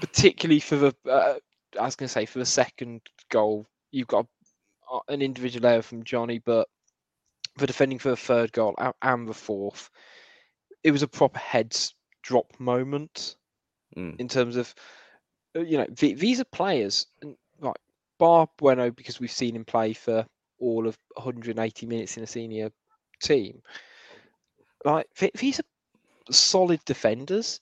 [0.00, 1.34] particularly for the, uh,
[1.78, 4.26] I was going to say for the second goal, you've got
[4.92, 6.68] uh, an individual error from Johnny, but
[7.58, 9.90] for defending for the third goal and the fourth,
[10.84, 13.36] it was a proper heads drop moment
[13.96, 14.20] Mm.
[14.20, 14.74] in terms of
[15.56, 17.06] uh, you know the- these are players
[17.58, 17.76] like
[18.18, 20.26] Bar Bueno because we've seen him play for
[20.60, 22.70] all of 180 minutes in a senior
[23.22, 23.62] team.
[24.84, 25.64] Like th- these are
[26.30, 27.60] solid defenders,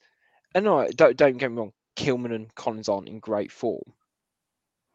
[0.55, 3.93] and no, don't don't get me wrong, Kilman and Collins aren't in great form,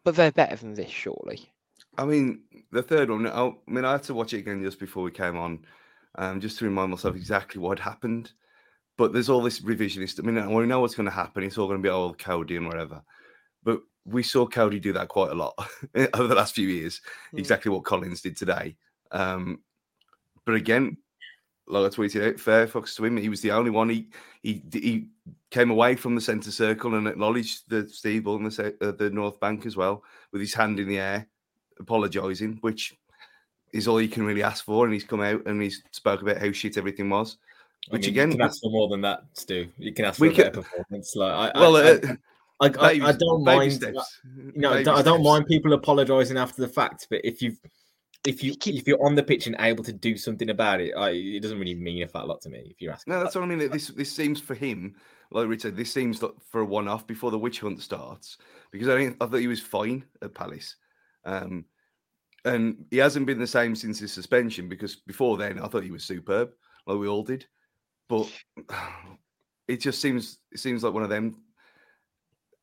[0.04, 1.50] but they're better than this, surely.
[1.98, 3.26] I mean, the third one.
[3.26, 5.64] I, mean, I had to watch it again just before we came on,
[6.16, 8.32] um, just to remind myself exactly what happened.
[8.96, 10.20] But there's all this revisionist.
[10.20, 11.42] I mean, we know what's going to happen.
[11.42, 13.02] It's all going to be old Cody and whatever.
[13.62, 15.54] But we saw Cody do that quite a lot
[16.14, 17.00] over the last few years.
[17.34, 17.38] Mm.
[17.38, 18.76] Exactly what Collins did today.
[19.10, 19.60] Um,
[20.44, 20.96] but again,
[21.66, 23.16] like I tweeted out, fair fucks to him.
[23.16, 23.88] He was the only one.
[23.88, 24.08] He
[24.42, 25.08] he he
[25.50, 29.10] came away from the centre circle and acknowledged the Steve Bull and the uh, the
[29.10, 31.26] North Bank as well with his hand in the air,
[31.78, 32.58] apologising.
[32.60, 32.94] Which
[33.72, 36.38] is all you can really ask for, and he's come out and he's spoke about
[36.38, 37.38] how shit everything was.
[37.90, 39.68] I Which mean, again, you can ask for more than that, Stu.
[39.78, 41.16] You can ask for We a better performance.
[41.16, 42.00] Like, I, well, I, uh,
[42.60, 43.72] I, I, I, I don't mind.
[43.72, 44.20] steps.
[44.36, 45.24] You know, I don't steps.
[45.24, 47.56] mind people apologising after the fact, but if you
[48.26, 51.10] if you if you're on the pitch and able to do something about it, I,
[51.10, 52.68] it doesn't really mean a fat lot to me.
[52.70, 53.40] If you're asking, No, that's that.
[53.40, 53.70] what I mean.
[53.70, 54.94] This this seems for him,
[55.30, 55.76] like Richard.
[55.76, 58.38] This seems like for a one-off before the witch hunt starts,
[58.70, 60.76] because I think I thought he was fine at Palace,
[61.24, 61.64] um,
[62.44, 64.68] and he hasn't been the same since his suspension.
[64.68, 66.50] Because before then, I thought he was superb,
[66.86, 67.46] like we all did.
[68.08, 68.30] But
[69.68, 71.42] it just seems it seems like one of them.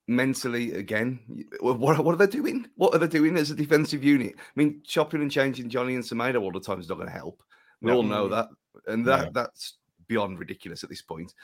[0.10, 1.20] Mentally, again,
[1.60, 2.68] what what are they doing?
[2.78, 4.34] What are they doing as a defensive unit?
[4.38, 7.14] I mean, chopping and changing Johnny and Semedo all the time is not going to
[7.14, 7.44] help.
[7.80, 7.98] We No.
[7.98, 8.50] all know that,
[8.88, 9.32] and that No.
[9.36, 11.36] that's beyond ridiculous at this point.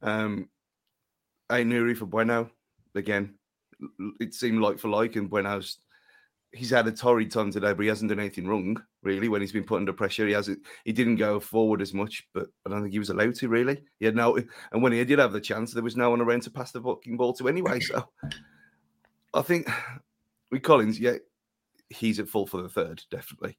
[0.00, 0.48] Um,
[1.50, 2.52] Nouri for Bueno
[2.94, 3.34] again.
[4.20, 5.80] It seemed like for like, and Bueno's
[6.54, 9.28] he's had a torrid time today, but he hasn't done anything wrong really.
[9.28, 10.60] When he's been put under pressure, he hasn't.
[10.84, 13.82] He didn't go forward as much, but I don't think he was allowed to really.
[13.98, 14.38] He had no,
[14.72, 16.80] and when he did have the chance, there was no one around to pass the
[16.80, 17.80] fucking ball to anyway.
[17.80, 18.08] So
[19.34, 19.68] I think
[20.50, 21.16] with Collins, yeah,
[21.90, 23.58] he's at fault for the third, definitely.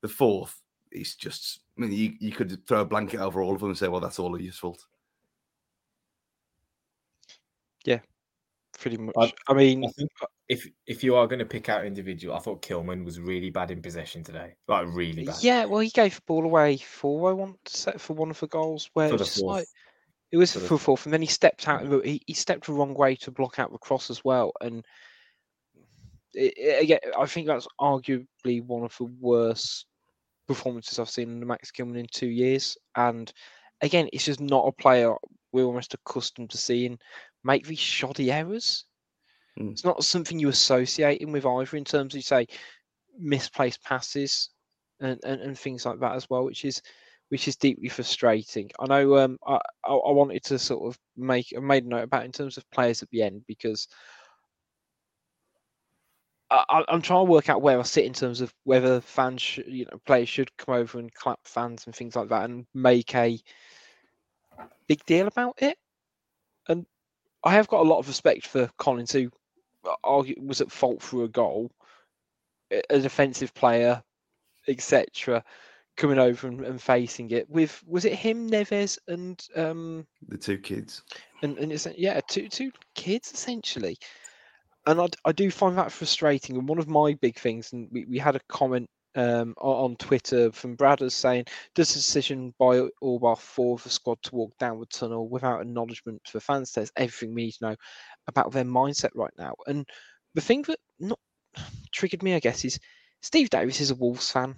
[0.00, 1.60] The fourth, he's just.
[1.78, 4.00] I mean, you, you could throw a blanket over all of them and say, well,
[4.00, 4.84] that's all of his fault.
[8.82, 9.14] Pretty much.
[9.16, 12.34] I- I, mean, I think uh, if if you are going to pick out individual,
[12.34, 14.54] I thought Kilman was really bad in possession today.
[14.68, 15.36] Like really bad.
[15.40, 15.64] yeah.
[15.64, 18.48] Well, he gave the ball away for I want to set for one of the
[18.48, 19.66] goals where For it was just like
[20.32, 22.04] it was For the fourth, and then he stepped out.
[22.04, 24.84] He, he stepped the wrong way to block out the cross as well, and
[26.34, 29.86] it, it, again, I think that's arguably one of the worst
[30.48, 32.76] performances I've seen in the Max Kilman in two years.
[32.96, 33.32] And
[33.80, 35.14] again, it's just not a player
[35.52, 36.98] we're almost accustomed to seeing
[37.44, 38.84] make these shoddy errors.
[39.58, 39.72] Mm.
[39.72, 42.46] It's not something you associate him with either in terms of you say
[43.18, 44.50] misplaced passes
[45.00, 46.80] and, and, and things like that as well, which is
[47.28, 48.70] which is deeply frustrating.
[48.78, 52.24] I know um I, I wanted to sort of make I made a note about
[52.24, 53.88] in terms of players at the end because
[56.50, 59.40] I, I- I'm trying to work out where I sit in terms of whether fans,
[59.42, 62.66] should, you know, players should come over and clap fans and things like that and
[62.74, 63.40] make a
[64.86, 65.78] big deal about it.
[67.44, 69.30] I have got a lot of respect for Collins, who
[70.04, 71.70] argue, was at fault for a goal,
[72.70, 74.02] a defensive player,
[74.68, 75.42] etc.,
[75.96, 80.58] coming over and, and facing it with was it him, Neves, and um The two
[80.58, 81.02] kids.
[81.42, 83.98] and and it's yeah two two kids essentially
[84.86, 88.18] and I do find that frustrating and one of my big things and we, we
[88.18, 91.44] had a comment um on, twitter from Brad Bradders saying
[91.74, 96.40] does decision by Orbar for the squad to walk down the tunnel without acknowledgement the
[96.40, 97.76] fans says everything we need to know
[98.26, 99.86] about their mindset right now and
[100.34, 101.18] the thing that not
[101.92, 102.78] triggered me i guess is
[103.20, 104.54] steve davis is a wolves fan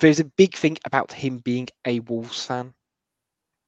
[0.00, 2.74] there's a big thing about him being a wolves fan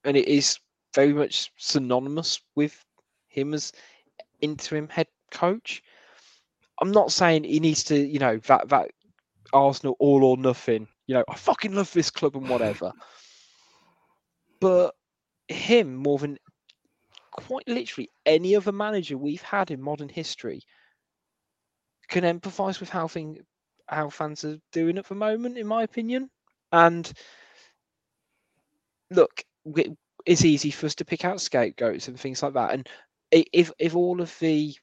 [0.05, 0.59] and it is
[0.95, 2.85] very much synonymous with
[3.29, 3.73] him as
[4.41, 5.83] interim head coach.
[6.81, 8.91] I'm not saying he needs to, you know, that that
[9.53, 10.89] Arsenal all or nothing.
[11.07, 12.93] You know, I fucking love this club and whatever.
[14.61, 14.95] but
[15.49, 16.39] him more than
[17.33, 20.61] quite literally any other manager we've had in modern history
[22.09, 23.39] can empathise with how thing
[23.89, 26.29] how fans are doing at the moment, in my opinion.
[26.73, 27.11] And
[29.11, 29.43] look,
[30.27, 32.75] it's easy for us to pick out scapegoats and things like that.
[32.75, 32.89] And
[33.31, 34.75] if if all of the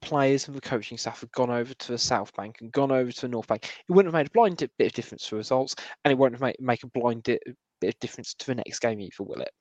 [0.00, 3.12] players and the coaching staff had gone over to the South Bank and gone over
[3.12, 5.74] to the North Bank, it wouldn't have made a blind bit of difference for results,
[6.04, 7.42] and it won't made make a blind bit
[7.82, 9.52] of difference to the next game either, will it?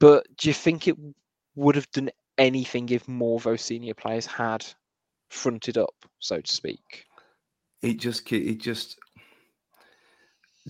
[0.00, 0.96] But do you think it
[1.54, 4.64] would have done anything if more of those senior players had
[5.30, 7.04] fronted up, so to speak?
[7.82, 8.98] It just, it just,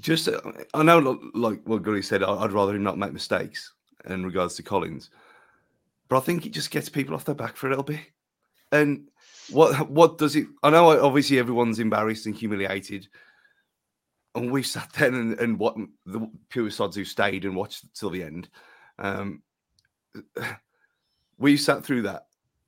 [0.01, 0.29] just.
[0.75, 3.73] I know, like what Gully said, I'd rather him not make mistakes
[4.07, 5.11] in regards to Collins,
[6.09, 8.01] but I think it just gets people off their back for a little bit.
[8.73, 9.09] And
[9.51, 10.47] what, what does it?
[10.63, 13.09] I know, obviously, everyone's embarrassed and humiliated,
[14.35, 15.77] and we sat there and, and what
[16.07, 18.49] the pure sods who stayed and watched till the end.
[18.99, 19.43] Um,
[21.39, 22.27] we sat through that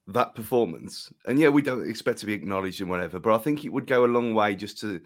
[0.09, 3.65] that performance, and yeah, we don't expect to be acknowledged and whatever, but I think
[3.65, 5.01] it would go a long way just to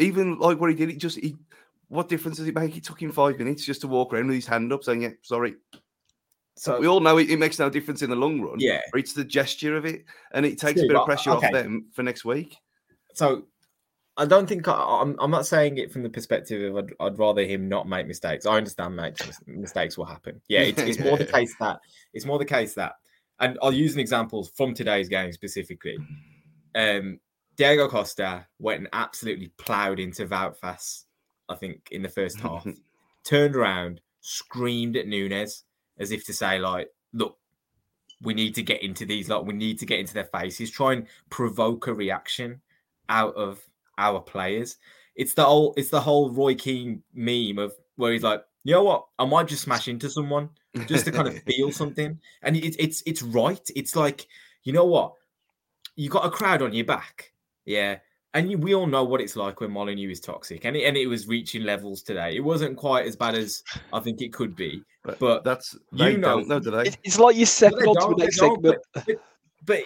[0.00, 0.90] even like what he did.
[0.90, 1.36] It just he,
[1.88, 2.76] what difference does it make?
[2.76, 5.10] It took him five minutes just to walk around with his hand up, saying, "Yeah,
[5.22, 5.56] sorry."
[6.56, 8.56] So we all know it, it makes no difference in the long run.
[8.58, 8.80] Yeah.
[8.94, 11.46] it's the gesture of it, and it takes a bit of pressure okay.
[11.46, 12.56] off them for next week.
[13.14, 13.44] so
[14.16, 15.16] I don't think I, I'm.
[15.18, 18.44] I'm not saying it from the perspective of I'd, I'd rather him not make mistakes.
[18.44, 19.00] I understand
[19.46, 20.40] mistakes will happen.
[20.48, 21.80] Yeah, it's, it's more the case that
[22.12, 22.96] it's more the case that,
[23.40, 25.96] and I'll use an example from today's game specifically.
[26.74, 27.20] Um,
[27.56, 31.04] Diego Costa went and absolutely ploughed into Wout Faes,
[31.48, 32.66] I think, in the first half.
[33.24, 35.64] turned around, screamed at Nunes
[35.98, 37.38] as if to say, like, look,
[38.22, 40.92] we need to get into these, like, we need to get into their faces, try
[40.92, 42.60] and provoke a reaction
[43.08, 43.60] out of
[43.98, 44.76] our players.
[45.14, 48.82] It's the whole it's the whole Roy Keane meme of where he's like, you know
[48.82, 50.48] what, I might just smash into someone
[50.86, 52.18] just to kind of feel something.
[52.42, 53.68] And it's it's it's right.
[53.76, 54.26] It's like,
[54.64, 55.14] you know what?
[55.96, 57.32] You got a crowd on your back.
[57.64, 57.98] Yeah.
[58.34, 60.96] And you, we all know what it's like when Molineux is toxic, and it, and
[60.96, 62.34] it was reaching levels today.
[62.34, 65.98] It wasn't quite as bad as I think it could be, But, but that's you
[65.98, 66.82] they know- don't know, do they?
[66.84, 68.62] It- It's like you're But stepping they to the next segment.
[68.94, 69.16] But, but,
[69.66, 69.80] but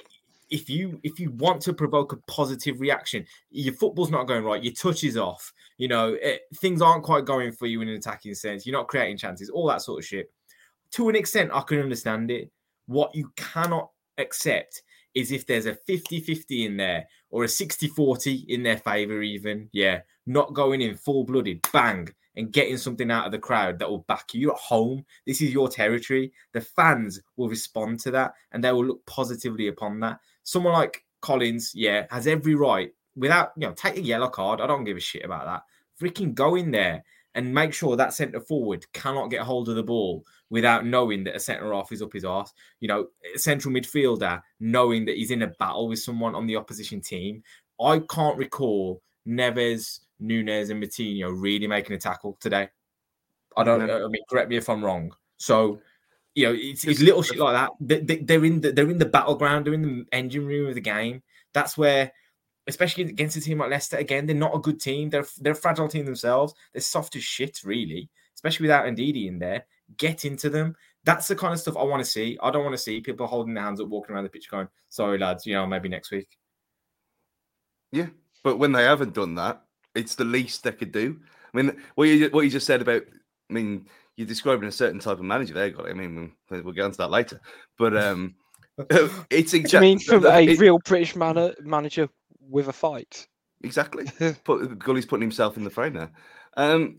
[0.49, 4.63] if you if you want to provoke a positive reaction, your football's not going right,
[4.63, 5.53] your touch is off.
[5.77, 8.65] You know it, things aren't quite going for you in an attacking sense.
[8.65, 10.31] You're not creating chances, all that sort of shit.
[10.93, 12.49] To an extent, I can understand it.
[12.87, 14.83] What you cannot accept
[15.15, 20.01] is if there's a 50-50 in there or a 60-40 in their favor, even yeah,
[20.27, 24.35] not going in full-blooded bang and getting something out of the crowd that will back
[24.35, 24.41] you.
[24.41, 25.05] You're at home.
[25.27, 26.33] This is your territory.
[26.53, 30.21] The fans will respond to that and they will look positively upon that.
[30.43, 34.61] Someone like Collins, yeah, has every right without, you know, take a yellow card.
[34.61, 35.62] I don't give a shit about that.
[36.01, 37.03] Freaking go in there
[37.37, 41.37] and make sure that centre forward cannot get hold of the ball without knowing that
[41.37, 42.53] a centre half is up his arse.
[42.81, 46.57] You know, a central midfielder knowing that he's in a battle with someone on the
[46.57, 47.42] opposition team.
[47.81, 52.70] I can't recall Neves, Nunes, and Moutinho really making a tackle today.
[53.57, 53.83] I don't.
[53.83, 55.12] I mean, correct me if I'm wrong.
[55.37, 55.81] So,
[56.35, 57.70] you know, it's, it's little shit like that.
[58.07, 59.66] They, they're in the they're in the battleground.
[59.66, 61.22] They're in the engine room of the game.
[61.53, 62.12] That's where,
[62.67, 65.11] especially against a team like Leicester, again, they're not a good team.
[65.11, 66.55] They're they're a fragile team themselves.
[66.73, 68.09] They're soft as shit, really.
[68.35, 69.65] Especially without Ndidi in there.
[69.97, 70.77] Get into them.
[71.05, 72.37] That's the kind of stuff I want to see.
[72.43, 74.69] I don't want to see people holding their hands up, walking around the pitch, going,
[74.89, 76.29] "Sorry, lads, you know, maybe next week."
[77.93, 78.09] Yeah,
[78.43, 79.63] but when they haven't done that,
[79.95, 81.21] it's the least they could do.
[81.55, 83.03] I mean, what you what you just said about,
[83.49, 85.87] I mean, you're describing a certain type of manager there, got.
[85.87, 85.91] it.
[85.91, 87.41] I mean, we'll we'll get onto that later,
[87.79, 88.35] but um,
[89.31, 89.89] it's I exactly.
[89.89, 92.09] mean, from a real British man- manager
[92.49, 93.27] with a fight.
[93.63, 94.07] Exactly.
[94.45, 96.11] Put, Gully's putting himself in the frame there.
[96.57, 96.99] Um,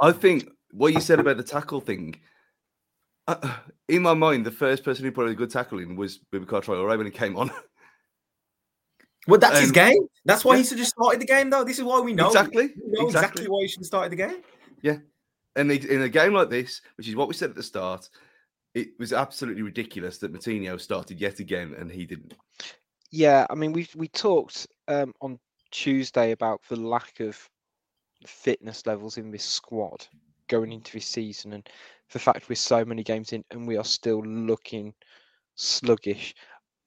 [0.00, 2.16] I think what you said about the tackle thing,
[3.28, 3.56] uh,
[3.88, 6.96] in my mind, the first person who put a good tackle in was Boubacar Traore
[6.96, 7.50] when he came on.
[9.28, 10.06] Well, that's his Um, game.
[10.24, 10.62] That's why yeah.
[10.62, 11.62] he should have started the game, though.
[11.62, 13.46] This is why we know Exactly, We know exactly, exactly.
[13.46, 14.42] why he should have started the game.
[14.82, 14.96] Yeah.
[15.54, 18.08] And in a game like this, which is what we said at the start,
[18.74, 22.34] it was absolutely ridiculous that Moutinho started yet again and he didn't.
[23.12, 25.38] Yeah, I mean, we we talked um, on
[25.70, 27.38] Tuesday about the lack of
[28.26, 30.06] fitness levels in this squad
[30.48, 31.68] going into this season, and
[32.12, 34.94] the fact we're so many games in and we are still looking
[35.56, 36.34] sluggish.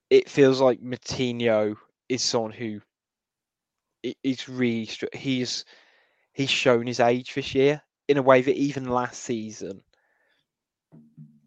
[0.09, 1.75] It feels like Moutinho
[2.09, 2.81] is someone who
[4.23, 5.65] is really he's
[6.33, 9.83] he's shown his age this year in a way that even last season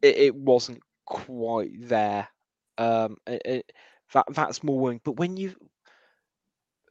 [0.02, 2.28] it, it wasn't quite there.
[2.76, 3.72] Um, it, it-
[4.12, 5.00] that that's more worrying.
[5.04, 5.56] But when you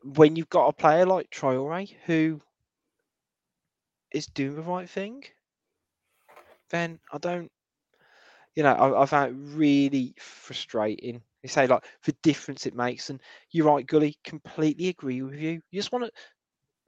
[0.04, 2.42] when you've got a player like Traore who
[4.12, 5.24] is doing the right thing,
[6.70, 7.52] then I don't.
[8.56, 11.22] You know, I, I found it really frustrating.
[11.44, 14.18] You say like the difference it makes, and you're right, Gully.
[14.24, 15.62] Completely agree with you.
[15.72, 16.12] You just want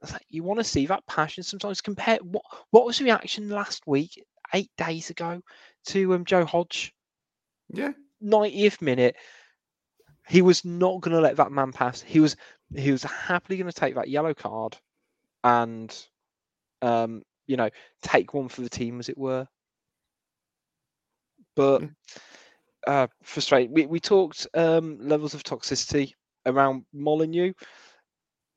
[0.04, 1.80] to, you want to see that passion sometimes.
[1.80, 4.22] Compare what what was the reaction last week,
[4.54, 5.42] eight days ago,
[5.86, 6.92] to um Joe Hodge.
[7.72, 7.92] Yeah.
[8.20, 9.16] 90th minute,
[10.30, 12.00] he was not going to let that man pass.
[12.02, 12.36] He was
[12.74, 14.78] he was happily going to take that yellow card,
[15.44, 15.94] and
[16.82, 17.70] um, you know,
[18.02, 19.48] take one for the team, as it were.
[21.56, 21.84] But
[22.86, 23.72] uh, frustrating.
[23.74, 26.12] We we talked um, levels of toxicity
[26.46, 27.52] around Molineux.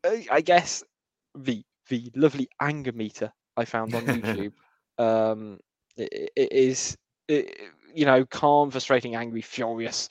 [0.06, 0.84] I guess
[1.36, 4.54] the the lovely anger meter I found on YouTube
[4.98, 5.60] um,
[5.98, 6.98] i- i- it is
[7.30, 7.54] i-
[7.94, 10.10] you know calm, frustrating, angry, furious.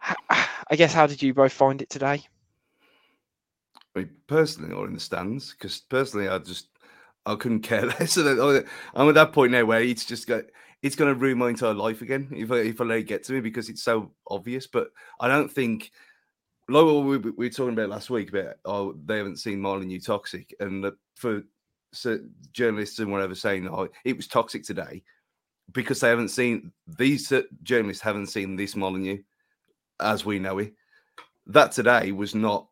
[0.30, 2.22] I guess how did you both find it today?
[3.94, 6.68] I mean, personally, or in the stands, because personally, I just
[7.26, 8.16] I couldn't care less.
[8.16, 10.44] I'm at that point now where it's just got
[10.82, 13.24] it's going to ruin my entire life again if I, if I let it get
[13.24, 14.66] to me because it's so obvious.
[14.66, 14.88] But
[15.20, 15.90] I don't think
[16.68, 20.54] like we, we were talking about last week about oh they haven't seen Molineux toxic
[20.60, 21.42] and for
[21.92, 22.20] so
[22.52, 25.02] journalists and whatever saying oh it was toxic today
[25.72, 29.18] because they haven't seen these journalists haven't seen this Molineux
[30.00, 30.74] as we know it.
[31.46, 32.68] That today was not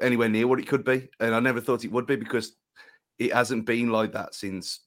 [0.00, 2.56] anywhere near what it could be, and I never thought it would be because
[3.18, 4.80] it hasn't been like that since,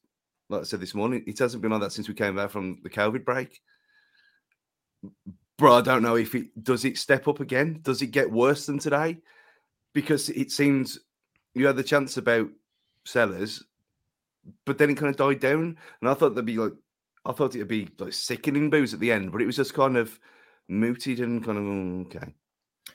[0.50, 2.80] like I said this morning, it hasn't been like that since we came back from
[2.84, 3.62] the COVID break.
[5.58, 7.80] bro, I don't know if it does it step up again.
[7.82, 9.18] Does it get worse than today?
[9.94, 11.00] Because it seems
[11.54, 12.50] you had the chance about
[13.06, 13.64] Sellars,
[14.66, 15.78] but then it kind of died down.
[16.02, 16.74] And I thought there'd be like,
[17.26, 19.98] I thought it'd be like sickening booze at the end, but it was just kind
[19.98, 20.20] of
[20.68, 22.34] mooted and kind of mm, okay.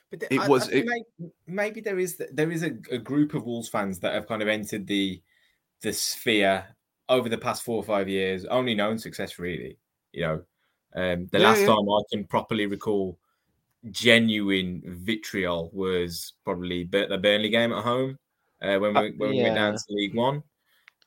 [0.09, 2.71] But the- It I- I was- think it- may- maybe there is there is a,
[2.91, 5.21] a group of Wolves fans that have kind of entered the
[5.81, 6.65] the sphere
[7.09, 9.77] over the past four or five years, only known success really.
[10.13, 10.33] You know,
[10.95, 11.67] um, the Yeah, last yeah.
[11.67, 13.19] time I can properly recall
[13.91, 18.17] genuine vitriol was probably the Burnley game at home
[18.61, 20.41] uh, when we Uh, when we went down to League One.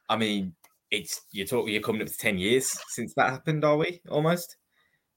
[0.09, 0.55] I mean,
[0.91, 4.01] it's you're talking you're coming up to ten years since that happened, are we?
[4.11, 4.57] Almost.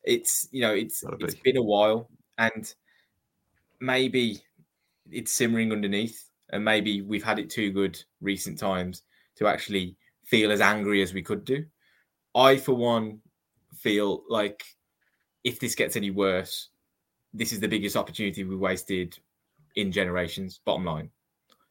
[0.04, 1.42] It's you know it's it's it's be.
[1.44, 2.74] been a while, and
[3.80, 4.42] maybe
[5.12, 9.04] it's simmering underneath, and maybe we've had it too good recent times
[9.38, 9.96] to actually
[10.26, 11.66] feel as angry as we could do.
[12.36, 13.22] I, for one,
[13.76, 14.64] feel like
[15.44, 16.70] if this gets any worse,
[17.34, 19.18] this is the biggest opportunity we wasted
[19.76, 20.60] in generations.
[20.66, 21.10] Bottom line,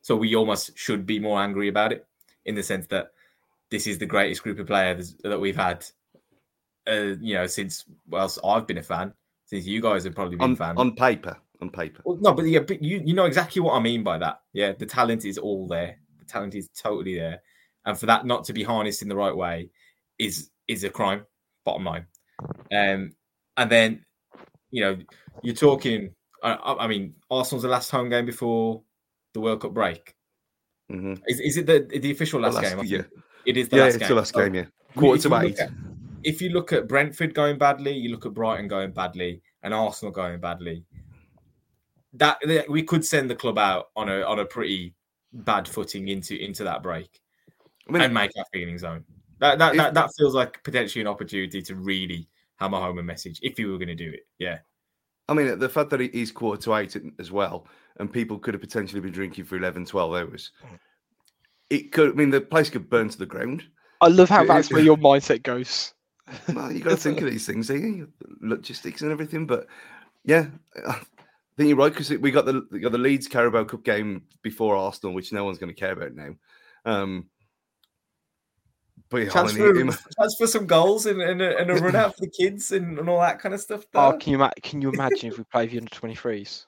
[0.02, 2.06] so we almost should be more angry about it
[2.44, 3.12] in the sense that
[3.70, 5.84] this is the greatest group of players that we've had.
[6.88, 9.12] Uh, you know, since well, I've been a fan,
[9.44, 10.78] since you guys have probably been On, fans.
[10.78, 12.02] on paper, on paper.
[12.04, 14.40] Well, no, but yeah, but you you know exactly what I mean by that.
[14.52, 15.98] Yeah, the talent is all there.
[16.18, 17.42] The talent is totally there,
[17.84, 19.70] and for that not to be harnessed in the right way
[20.18, 21.26] is is a crime.
[21.64, 22.06] Bottom line,
[22.72, 23.12] um,
[23.56, 24.04] and then
[24.70, 24.96] you know
[25.42, 26.14] you're talking.
[26.42, 28.82] I, I mean, Arsenal's the last home game before
[29.34, 30.14] the World Cup break.
[30.88, 32.84] hmm Is, is it the the official last, last- game?
[32.86, 33.02] Yeah.
[33.44, 34.08] It is the Yeah, last it's game.
[34.08, 34.54] the last game.
[34.54, 34.64] Yeah,
[34.94, 35.58] quarter to eight.
[35.58, 35.70] at-
[36.24, 40.12] if you look at Brentford going badly, you look at Brighton going badly, and Arsenal
[40.12, 40.84] going badly,
[42.14, 44.94] that that- we could send the club out on a on a pretty
[45.32, 47.20] bad footing into into that break
[47.88, 49.04] I mean, and make our feelings known.
[49.40, 53.02] That that, If- that that feels like potentially an opportunity to really hammer home a
[53.02, 54.26] message if you were going to do it.
[54.38, 54.58] Yeah,
[55.28, 57.66] I mean, the fact that it is quarter to eight as well,
[57.98, 60.52] and people could have potentially been drinking for 11, 12 hours.
[61.70, 63.64] It could, I mean, the place could burn to the ground.
[64.00, 65.92] I love how that's where your mindset goes.
[66.48, 68.04] Well, you got to think of these things, eh?
[68.40, 69.46] logistics and everything.
[69.46, 69.66] But
[70.24, 70.46] yeah,
[70.86, 71.00] I
[71.56, 74.76] think you're right because we got the we got the Leeds Carabao Cup game before
[74.76, 76.34] Arsenal, which no one's going to care about now.
[76.84, 77.26] Um,
[79.10, 81.96] but yeah, chance for, mean, chance for some goals and, and, a, and a run
[81.96, 83.84] out for the kids and, and all that kind of stuff.
[83.94, 86.66] Oh, can you can you imagine if we play the under twenty threes?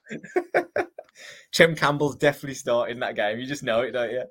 [1.53, 3.39] Chem Campbell's definitely starting that game.
[3.39, 4.25] You just know it, don't you?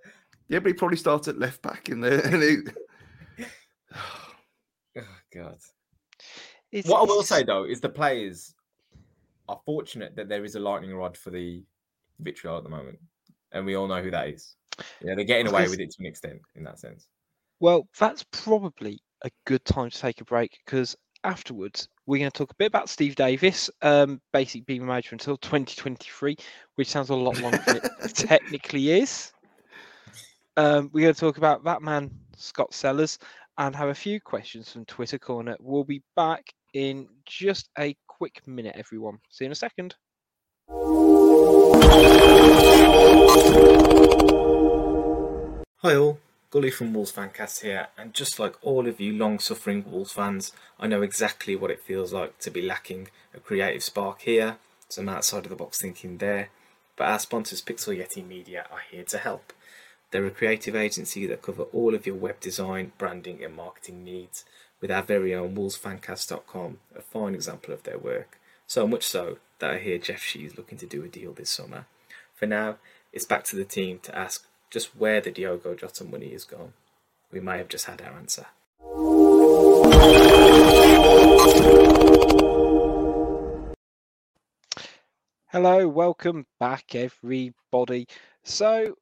[0.49, 2.19] yeah, but he probably starts at left back in there.
[2.19, 2.75] And it,
[4.99, 5.57] Oh God.
[6.71, 8.53] It's, What I will say though is the players
[9.47, 11.63] are fortunate that there is a lightning rod for the
[12.19, 12.99] vitriol at the moment,
[13.51, 14.55] and we all know who that is.
[15.01, 17.07] Yeah, they're getting away with it to an extent in that sense.
[17.59, 22.37] Well, that's probably a good time to take a break because afterwards we're going to
[22.37, 26.37] talk a bit about Steve Davis, um, basically being manager until 2023,
[26.75, 29.31] which sounds a lot longer than it technically is.
[30.57, 33.19] Um, we're going to talk about that man, Scott Sellars,
[33.59, 35.57] and have a few questions from Twitter Corner.
[35.59, 39.19] We'll be back in just a quick minute, everyone.
[39.29, 39.95] See you in a second.
[45.81, 50.13] Hi all, Gully from Wolves Fancast here, and just like all of you long-suffering Wolves
[50.13, 54.55] fans, I know exactly what it feels like to be lacking a creative spark here,
[54.87, 56.49] some outside of the box thinking there.
[56.95, 59.51] But our sponsors, Pixel Yeti Media, are here to help.
[60.11, 64.43] They're a creative agency that cover all of your web design, branding, and marketing needs,
[64.81, 68.39] with our very own WolvesFancast.com, a fine example of their work.
[68.65, 71.85] So much so that I hear Jeff Shi's looking to do a deal this summer.
[72.33, 72.77] For now,
[73.13, 76.73] it's back to the team to ask just where the Diogo Jota money has gone.
[77.31, 78.47] We may have just had our answer.
[85.51, 88.07] Hello, welcome back, everybody.
[88.43, 88.95] So,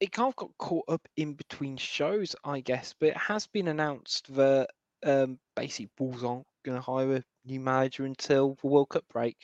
[0.00, 3.68] it kind of got caught up in between shows, I guess, but it has been
[3.68, 4.68] announced that
[5.04, 9.36] um, basically Wolves aren't going to hire a new manager until the World Cup break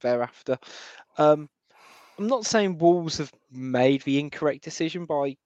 [0.00, 0.58] thereafter.
[1.18, 1.48] Um,
[2.18, 5.36] I'm not saying Wolves have made the incorrect decision by,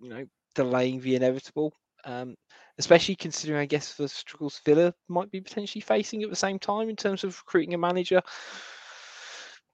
[0.00, 1.72] you know, delaying the inevitable,
[2.04, 2.34] um,
[2.78, 6.88] especially considering, I guess, the struggles Villa might be potentially facing at the same time
[6.88, 8.22] in terms of recruiting a manager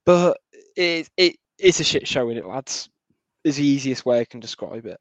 [0.05, 0.39] but
[0.77, 2.89] it it it's a shit show in it, lads.
[3.45, 5.01] Is the easiest way I can describe it.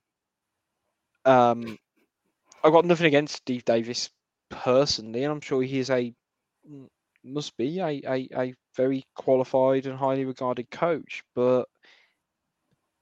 [1.25, 1.77] Um,
[2.63, 4.09] I've got nothing against Steve Davis
[4.49, 6.13] personally, and I'm sure he is a
[7.23, 11.65] must be a, a, a very qualified and highly regarded coach, but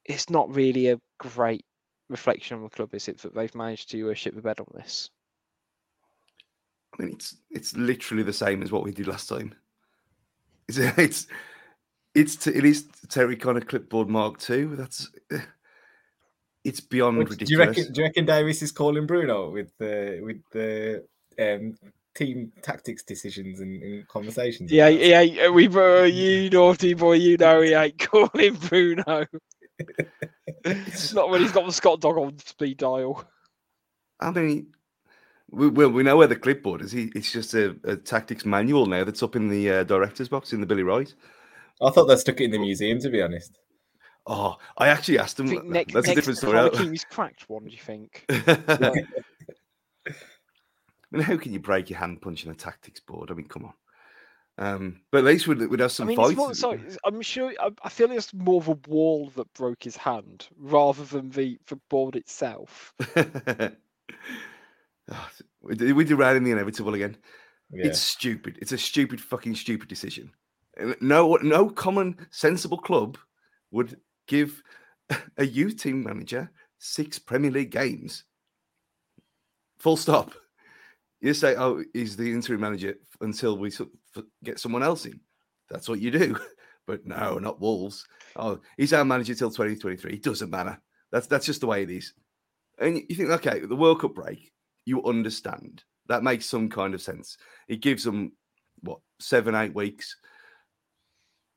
[0.06, 1.64] it's not really a great
[2.10, 4.68] reflection on the club, is it, that they've managed to uh, ship the bed on
[4.74, 5.10] this?
[6.98, 9.54] I mean, it's it's literally the same as what we did last time.
[10.68, 11.28] It's it's
[12.20, 14.76] it's t- it is Terry Connor clipboard Mark two.
[14.76, 15.10] That's
[16.64, 17.68] it's beyond What- do you ridiculous.
[17.78, 17.94] reckon?
[17.94, 21.06] Do you reckon Davis is calling Bruno with the with the
[21.40, 21.76] um,
[22.16, 24.72] team tactics decisions and, and conversations?
[24.72, 29.26] Yeah, yeah, yeah, we bro, you naughty boy, you know he ain't calling Bruno.
[30.66, 33.24] it's not when he's got the Scott dog on speed dial.
[34.20, 34.74] I mean,
[35.50, 36.92] we, well, we know where the clipboard is.
[36.92, 40.52] He, it's just a, a tactics manual now that's up in the uh, director's box
[40.52, 41.14] in the Billy Wright.
[41.82, 43.00] I thought they stuck it in the museum.
[43.00, 43.58] To be honest,
[44.28, 45.48] Oh, I actually asked them.
[45.48, 45.62] him.
[45.62, 46.54] think next, that's a different story.
[46.54, 47.64] Connor King's cracked one.
[47.66, 48.26] Do you think?
[48.30, 49.06] I
[51.12, 53.32] mean, how can you break your hand punching a tactics board?
[53.32, 53.74] I mean, come on.
[54.60, 56.36] Um, but at least we'd, we'd have I some mean, fights.
[56.36, 57.54] more, sorry, I'm sure.
[57.62, 61.58] I, I feel it's more of a wall that broke his hand rather than the
[61.68, 62.94] the board itself.
[63.16, 63.72] Ah,
[65.62, 67.16] we de- we derailing the inevitable again.
[67.72, 67.86] yeah.
[67.88, 68.58] It's stupid.
[68.62, 70.34] It's a stupid, fucking stupid decision.
[71.02, 73.18] No, no common, sensible club
[73.72, 74.62] would give
[75.38, 78.24] a youth team manager six Premier League games.
[79.80, 80.34] Full stop.
[81.22, 83.72] You say, "Oh, he's the interim manager until we
[84.44, 85.20] get someone else in."
[85.70, 86.38] That's what you do.
[86.88, 88.04] But no, not Wolves.
[88.36, 90.12] Oh, he's our manager till 2023.
[90.12, 90.82] It doesn't matter.
[91.12, 92.16] That's that's just the way it is.
[92.80, 94.52] And you think, okay, the World Cup break,
[94.86, 95.84] you understand.
[96.08, 97.38] That makes some kind of sense.
[97.68, 98.32] It gives them
[98.82, 100.16] what seven, eight weeks.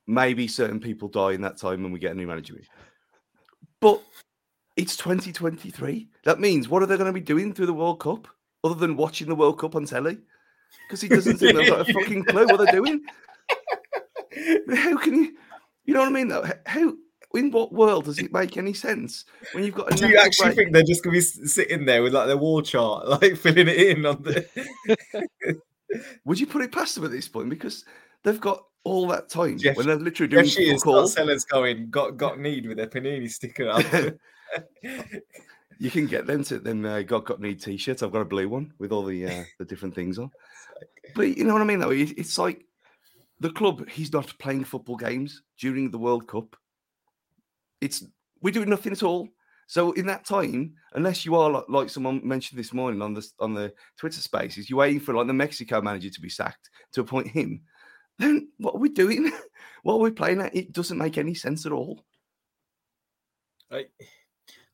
[0.07, 2.55] Maybe certain people die in that time when we get a new manager.
[3.81, 4.03] But
[4.77, 6.09] it's 2023.
[6.25, 8.29] That means what are they going to be doing through the World Cup
[8.65, 10.19] other than watching the World Cup on telly?
[10.89, 13.03] Because he doesn't seem to have a fucking clue what they're doing.
[14.75, 15.37] How can you?
[15.85, 16.29] You know what I mean?
[16.29, 16.95] Though, how
[17.35, 19.93] in what world does it make any sense when you've got?
[19.93, 20.57] A Do you actually break?
[20.57, 23.77] think they're just gonna be sitting there with like their wall chart, like filling it
[23.77, 24.47] in on the?
[26.25, 27.85] Would you put it past them at this point because
[28.23, 31.07] they've got all that time Jeff- when they're literally doing Jeff Shi's, fuck all?
[31.07, 33.85] Sellars going got got need with their panini sticker up.
[35.79, 38.03] you can get them to them uh, got got need t-shirts.
[38.03, 40.31] I've got a blue one with all the uh, the different things on.
[41.15, 41.91] But you know what I mean though?
[41.91, 42.65] It, it's like
[43.41, 43.89] the club.
[43.89, 46.57] He's not playing football games during the World Cup.
[47.81, 48.05] It's
[48.41, 49.29] we're doing nothing at all.
[49.69, 53.27] So in that time, unless you are like, like someone mentioned this morning on the
[53.41, 57.01] on the Twitter Spaces, you're waiting for like the Mexico manager to be sacked to
[57.01, 57.63] appoint him.
[58.19, 59.31] Then what are we doing?
[59.83, 60.55] what are we playing at?
[60.55, 62.05] It doesn't make any sense at all.
[63.71, 63.87] I,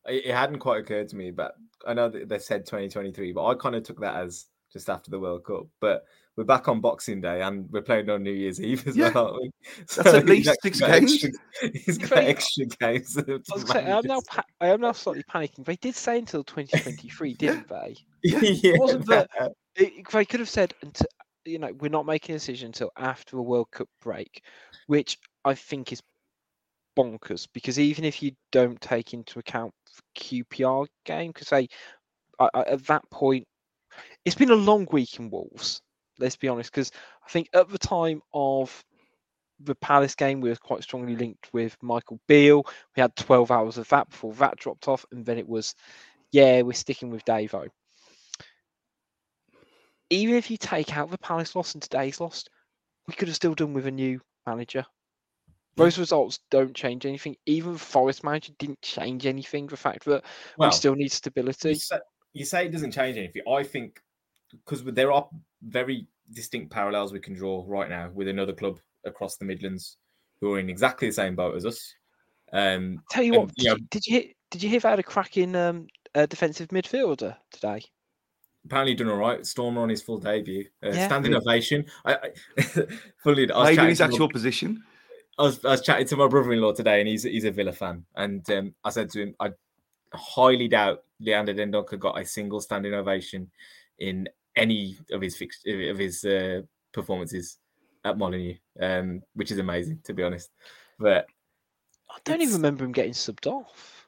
[0.07, 1.53] I- it hadn't quite occurred to me, but
[1.87, 5.11] I know that they said 2023, but I kind of took that as just after
[5.11, 5.67] the World Cup.
[5.79, 6.03] But
[6.35, 9.11] we're back on Boxing Day and we're playing on New Year's Eve as Yeah.
[9.13, 9.33] well.
[9.33, 9.53] aren't?
[9.95, 11.23] That's at least actually six games.
[11.25, 13.17] Extra, he's got Very- extra games.
[13.17, 13.21] I
[13.53, 15.65] was gonna say, I'm now pa- I am now slightly panicking.
[15.65, 17.95] They did say until 2023, didn't they?
[18.23, 19.29] yeah, wasn't that-
[19.75, 21.07] It, they could have said until
[21.45, 24.43] you know we're not making a decision until after the World Cup break,
[24.87, 26.01] which I think is
[26.97, 29.73] bonkers because even if you don't take into account
[30.17, 31.67] QPR game, because they
[32.39, 33.47] I, I, at that point
[34.25, 35.81] it's been a long week in Wolves.
[36.19, 36.91] Let's be honest, because
[37.25, 38.83] I think at the time of
[39.61, 42.63] the Palace game, we were quite strongly linked with Michael Beale.
[42.95, 45.75] We had 12 hours of that before that dropped off, and then it was,
[46.31, 47.67] yeah, we're sticking with Davo.
[50.09, 52.45] Even if you take out the Palace loss and today's loss,
[53.07, 54.85] we could have still done with a new manager.
[55.75, 57.37] Those results don't change anything.
[57.45, 59.67] Even Forest manager didn't change anything.
[59.67, 60.25] The fact that
[60.57, 61.75] well, we still need you stability.
[61.75, 61.99] say,
[62.33, 63.43] you say it doesn't change anything.
[63.49, 64.01] I think
[64.51, 65.27] because there are
[65.61, 69.97] very distinct parallels we can draw right now with another club across the Midlands
[70.41, 71.93] who are in exactly the same boat as us.
[72.51, 74.33] Um, Tell you and, what, you did, know- you, did you hear?
[74.51, 77.83] Did you hear about a cracking um, uh, defensive midfielder today?
[78.69, 79.43] Apparently done all right.
[79.43, 81.07] Stormer on his full debut, uh, Yeah.
[81.07, 81.85] standing ovation.
[82.05, 82.61] I, I
[83.23, 84.83] funnily, I was, Played in chatting his to my- actual position.
[85.39, 88.05] I was, I was chatting to my brother-in-law today, and he's he's a Villa fan,
[88.15, 89.51] and um, I said to him, I
[90.13, 93.49] highly doubt Leander Dendoncker got a single standing ovation
[93.99, 96.61] in any of his fix, of his uh,
[96.91, 97.57] performances
[98.05, 100.51] at Molineux, um, which is amazing to be honest.
[100.99, 101.25] But
[102.11, 103.98] I don't even remember him getting subbed off.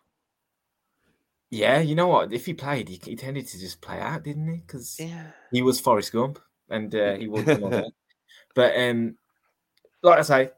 [1.52, 2.34] Yeah, you know what?
[2.34, 4.58] If he played, he, he tended to just play out, didn't he?
[4.58, 5.28] Because Yeah.
[5.52, 6.40] he was Forrest Gump,
[6.70, 7.46] and uh, he was.
[7.46, 7.92] one of them.
[8.56, 9.18] but um,
[10.02, 10.52] like I say,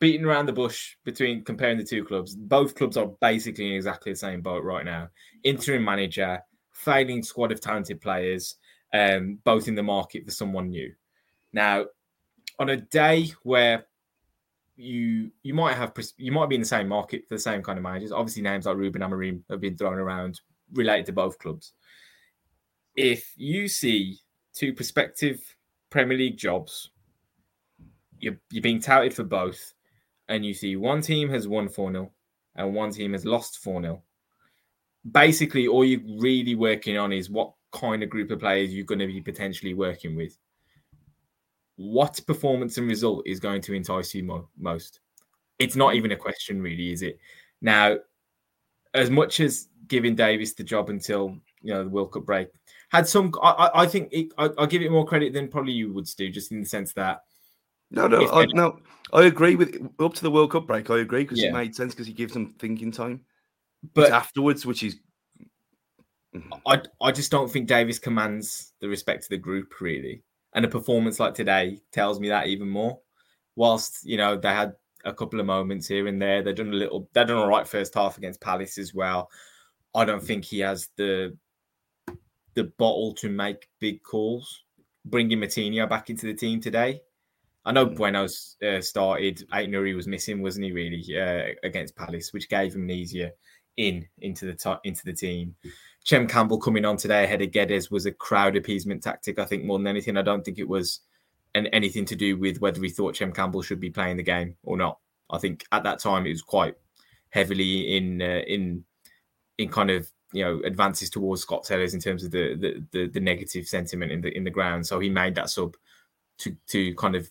[0.00, 4.12] beating around the bush between comparing the two clubs, both clubs are basically in exactly
[4.12, 5.08] the same boat right now.
[5.44, 6.40] Interim manager,
[6.72, 8.56] failing squad of talented players,
[8.92, 10.92] um, both in the market for someone new.
[11.52, 11.86] Now,
[12.58, 13.86] on a day where
[14.76, 17.78] you you might have you might be in the same market for the same kind
[17.78, 18.12] of managers.
[18.12, 20.40] Obviously, names like Ruben Amorim have been thrown around
[20.72, 21.72] related to both clubs.
[22.96, 24.18] If you see
[24.54, 25.40] two prospective
[25.90, 26.90] Premier League jobs
[28.24, 29.74] you're you're being touted for both,
[30.28, 32.10] and you see one team has won four 0
[32.56, 34.02] and one team has lost four 0
[35.10, 39.00] Basically, all you're really working on is what kind of group of players you're going
[39.00, 40.38] to be potentially working with.
[41.76, 45.00] What performance and result is going to entice you mo- most?
[45.58, 47.18] It's not even a question, really, is it?
[47.60, 47.96] Now,
[48.92, 52.48] as much as giving Davis the job until you know the World Cup break
[52.90, 55.92] had some, I, I think it, I, will give it more credit than probably you
[55.92, 57.22] would, Stu, just in the sense that.
[57.90, 58.78] No, no, I, no.
[59.12, 60.90] I agree with up to the World Cup break.
[60.90, 61.48] I agree because Yeah.
[61.48, 63.20] it made sense because he gives them thinking time.
[63.94, 64.96] But But afterwards, which is
[66.34, 66.52] mm-hmm.
[66.66, 70.22] I I just don't think Davis commands the respect of the group really,
[70.54, 72.98] and a performance like today tells me that even more.
[73.56, 74.74] Whilst you know they had
[75.04, 77.68] a couple of moments here and there, they've done a little, they've done all right
[77.68, 79.30] first half against Palace as well.
[79.94, 81.36] I don't think he has the
[82.54, 84.62] the bottle to make big calls.
[85.06, 87.02] Bringing Moutinho back into the team today.
[87.66, 89.42] I know Bueno's uh, started.
[89.52, 90.72] Ait-Nouri was missing, wasn't he?
[90.72, 93.32] Really uh, against Palace, which gave him an easier
[93.76, 95.54] in into the to- into the team.
[96.06, 99.38] Chem Campbell coming on today ahead of Guedes was a crowd appeasement tactic.
[99.38, 101.00] I think more than anything, I don't think it was
[101.54, 104.56] an, anything to do with whether he thought Chem Campbell should be playing the game
[104.62, 104.98] or not.
[105.30, 106.74] I think at that time it was quite
[107.30, 108.84] heavily in uh, in
[109.58, 113.06] in kind of you know advances towards Scott Sellars in terms of the, the the
[113.08, 114.86] the negative sentiment in the in the ground.
[114.86, 115.76] So he made that sub
[116.38, 117.30] to to kind of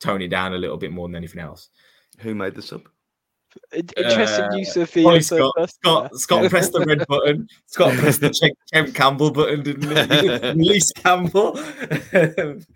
[0.00, 1.68] tone it down a little bit more than anything else.
[2.20, 2.88] who made the sub.
[3.72, 7.48] Interesting Uh, use of the Probably uh, Scott, Scott, Scott pressed the red button.
[7.66, 10.28] Scott pressed the Chem, Chem Campbell button, didn't he?
[10.48, 11.58] Release Campbell.
[12.12, 12.66] and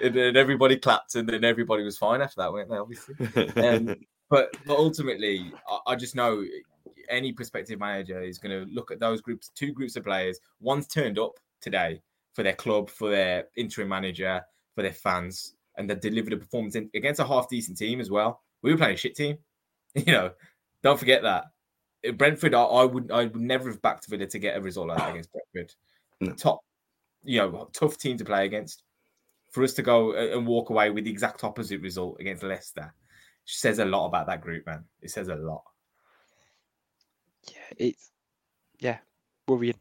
[0.00, 2.76] then everybody clapped, and then everybody was fine after that, weren't they?
[2.76, 3.14] Obviously.
[3.62, 3.96] Um,
[4.28, 6.44] but but ultimately, I, I just know
[7.10, 10.40] any prospective manager is going to look at those groups, two groups of players.
[10.60, 12.00] One's turned up today
[12.34, 14.40] for their club, for their interim manager,
[14.74, 18.10] for their fans, and they delivered a performance in, against a half decent team as
[18.10, 18.40] well.
[18.62, 19.38] We were playing a shit team,
[20.06, 20.32] you know.
[20.82, 21.44] Don't forget that.
[22.06, 24.88] Uh, Brentford, I, I would I would never have backed Villa to get a result
[24.88, 25.74] like that against Brentford.
[26.20, 26.32] No.
[26.32, 26.60] Top,
[27.22, 28.82] you know, tough team to play against.
[29.50, 32.94] For us to go and walk away with the exact opposite result against Leicester
[33.44, 34.84] says a lot about that group, man.
[35.02, 35.64] It says a lot.
[37.50, 38.10] yeah, it's
[38.78, 38.98] yeah,
[39.48, 39.78] worrying.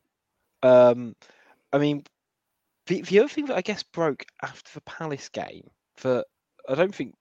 [0.64, 1.16] Um,
[1.72, 2.04] I mean,
[2.88, 5.70] the the other thing that I guess broke after the Palace game
[6.02, 6.26] that
[6.68, 7.14] I don't think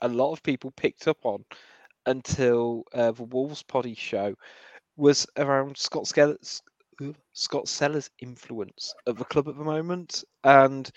[0.00, 1.44] a lot of people picked up on
[2.06, 4.34] until uh, the Wolves Potty show
[4.96, 6.62] was around Scott Sellars,
[7.32, 10.90] Scott Sellars' influence at the club at the moment, and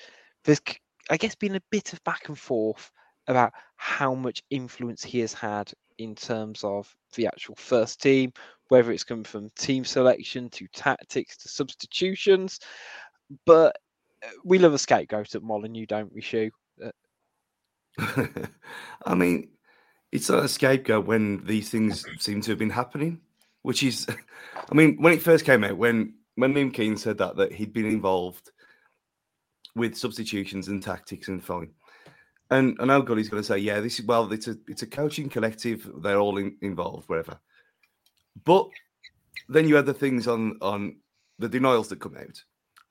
[0.43, 0.61] there's
[1.09, 2.91] I guess been a bit of back and forth
[3.27, 8.31] about how much influence he has had in terms of the actual first team,
[8.67, 12.59] whether it's come from team selection to tactics to substitutions.
[13.45, 13.77] But
[14.23, 16.49] uh, we love a scapegoat at Molineux, don't we, Shu?
[16.83, 16.91] Uh,
[19.05, 19.49] I mean,
[20.15, 23.19] it's not a scapegoat when these things seem to have been happening,
[23.63, 24.07] which is,
[24.71, 27.73] I mean, when it first came out, when when Liam Keane said that that he'd
[27.73, 28.51] been involved
[29.75, 31.71] with substitutions and tactics and fine,
[32.49, 34.87] and and Al Gully's going to say, yeah, this is well, it's a it's a
[34.87, 37.37] coaching collective, they're all in, involved, wherever.
[38.43, 38.69] But
[39.49, 40.97] then you had the things on on
[41.39, 42.41] the denials that come out,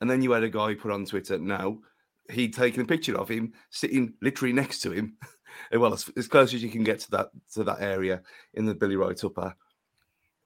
[0.03, 1.79] and then you had a guy put on Twitter, now
[2.31, 5.17] he'd taken a picture of him sitting literally next to him,
[5.73, 8.23] well, as, as close as you can get to that to that area
[8.55, 9.55] in the Billy Wright upper.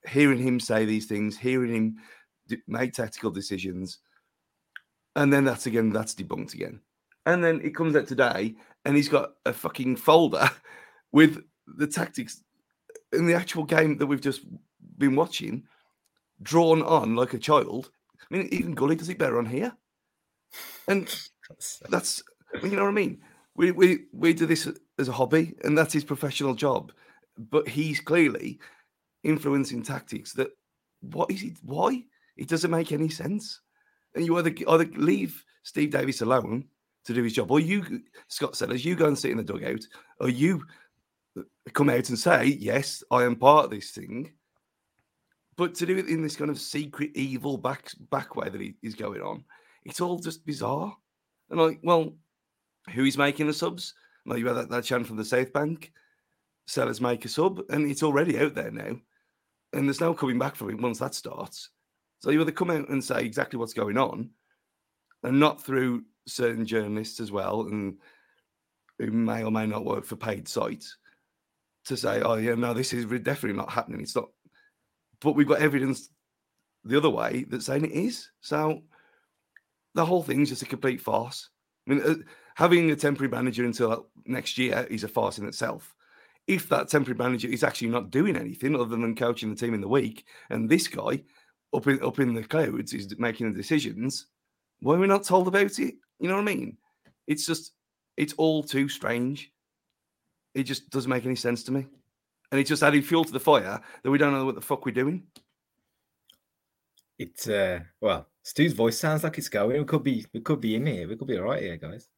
[0.07, 1.97] Hearing him say these things, hearing him
[2.47, 3.99] d- make tactical decisions,
[5.15, 6.79] and then that's again that's debunked again.
[7.25, 8.55] And then it comes out today,
[8.85, 10.49] and he's got a fucking folder
[11.11, 12.41] with the tactics
[13.13, 14.41] in the actual game that we've just
[14.97, 15.63] been watching,
[16.41, 17.91] drawn on like a child.
[18.19, 19.75] I mean, even Gully does it better on here.
[20.87, 21.07] And
[21.89, 22.23] that's
[22.63, 23.21] you know what I mean.
[23.59, 26.93] We we we do this as a hobby, and that's his professional job.
[27.37, 28.57] But he's clearly
[29.23, 30.51] influencing tactics that
[31.01, 31.55] what is he?
[31.63, 32.05] Why
[32.37, 33.59] it doesn't make any sense.
[34.15, 36.69] And you either either leave Steve Davis alone
[37.03, 39.85] to do his job, or you Scott Sellars, you go and sit in the dugout,
[40.21, 40.65] or you
[41.73, 44.31] come out and say, "Yes, I am part of this thing."
[45.57, 48.75] But to do it in this kind of secret, evil back back way that he,
[48.81, 49.43] is going on,
[49.83, 50.95] it's all just bizarre.
[51.49, 52.13] And like, well,
[52.93, 53.93] who is making the subs?
[54.25, 55.91] Well, you had that, that chant from the South Bank.
[56.67, 58.95] Sellars make a sub, and it's already out there now.
[59.73, 61.69] And there's no coming back from it once that starts.
[62.19, 64.29] So you either come out and say exactly what's going on,
[65.23, 67.97] and not through certain journalists as well, and
[68.99, 70.97] who may or may not work for paid sites,
[71.85, 74.01] to say, oh, yeah, no, this is definitely not happening.
[74.01, 74.29] It's not.
[75.21, 76.09] But we've got evidence
[76.83, 78.29] the other way that's saying it is.
[78.41, 78.83] So
[79.95, 81.49] the whole thing's just a complete farce.
[81.87, 82.15] I mean, uh,
[82.59, 85.95] having a temporary manager until next year is a farce in itself.
[86.45, 89.79] If that temporary manager is actually not doing anything other than coaching the team in
[89.79, 91.23] the week, and this guy
[91.73, 94.25] up in up in the clouds is making the decisions,
[94.81, 95.95] why are we not told about it?
[96.19, 96.75] You know what I mean?
[97.27, 97.71] It's just
[98.17, 99.53] it's all too strange.
[100.53, 101.87] It just doesn't make any sense to me.
[102.51, 104.85] And it's just adding fuel to the fire that we don't know what the fuck
[104.85, 105.23] we're doing.
[107.17, 109.79] It's uh well, Stu's voice sounds like it's going.
[109.79, 111.07] We could be we could be in here.
[111.07, 112.09] We could be all right here, guys.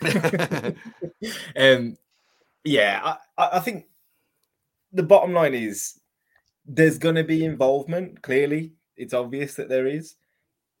[1.56, 1.96] um
[2.64, 3.86] yeah, I, I think
[4.92, 6.00] the bottom line is
[6.66, 8.72] there's gonna be involvement, clearly.
[8.96, 10.16] It's obvious that there is.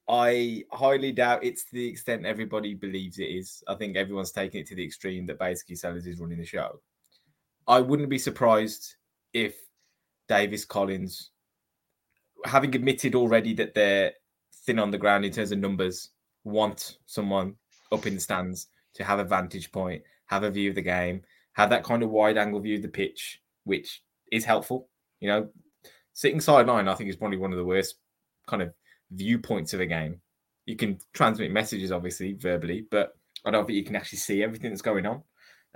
[0.08, 3.62] I highly doubt it's to the extent everybody believes it is.
[3.68, 6.80] I think everyone's taking it to the extreme that basically Sellars is running the show.
[7.66, 8.96] I wouldn't be surprised
[9.32, 9.54] if
[10.28, 11.30] Davis Collins,
[12.44, 14.12] having admitted already that they're
[14.66, 16.10] thin on the ground in terms of numbers,
[16.42, 17.54] want someone
[17.92, 21.22] up in the stands to have a vantage point, have a view of the game,
[21.52, 24.88] have that kind of wide angle view of the pitch, which is helpful.
[25.20, 25.48] You know,
[26.12, 27.96] sitting sideline, I think is probably one of the worst
[28.46, 28.72] kind of
[29.10, 30.20] viewpoints of a game.
[30.66, 34.70] You can transmit messages, obviously, verbally, but I don't think you can actually see everything
[34.70, 35.22] that's going on.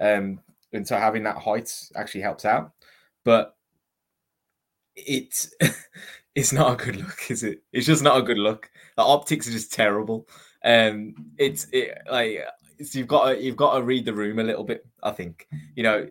[0.01, 0.41] Um,
[0.73, 2.73] and so having that height actually helps out.
[3.25, 3.57] But
[4.97, 5.53] it's
[6.35, 7.63] it's not a good look, is it?
[7.73, 8.71] It's just not a good look.
[8.97, 10.29] The optics are just terrible.
[10.65, 12.41] Um, it's it like
[12.83, 14.87] so you've got to you've got to read the room a little bit.
[15.03, 16.09] I think you know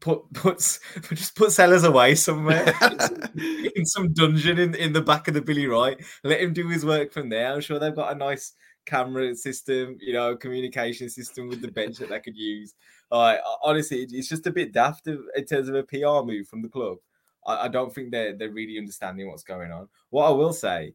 [0.00, 2.74] put puts just put Sellars away somewhere
[3.74, 5.98] in some dungeon in, in the back of the Billy Wright.
[6.24, 7.52] Let him do his work from there.
[7.52, 8.52] I'm sure they've got a nice
[8.84, 12.74] camera system, you know, communication system with the bench that they could use.
[13.10, 16.68] Like honestly, it's just a bit daft in terms of a PR move from the
[16.68, 16.98] club.
[17.46, 19.88] I, I don't think they're they're really understanding what's going on.
[20.10, 20.94] What I will say,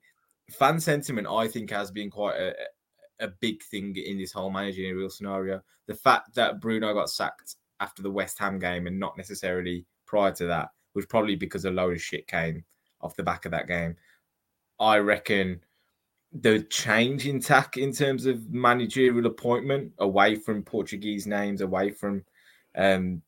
[0.50, 2.54] fan sentiment, I think, has been quite a
[3.22, 5.62] a big thing in this whole managerial scenario.
[5.88, 10.32] The fact that Bruno got sacked after the West Ham game and not necessarily prior
[10.34, 12.64] to that was probably because a load of shit came
[13.02, 13.96] off the back of that game.
[14.80, 15.62] I reckon
[16.34, 22.24] the change in tack in terms of managerial appointment away from Portuguese names, away from
[22.76, 23.22] um,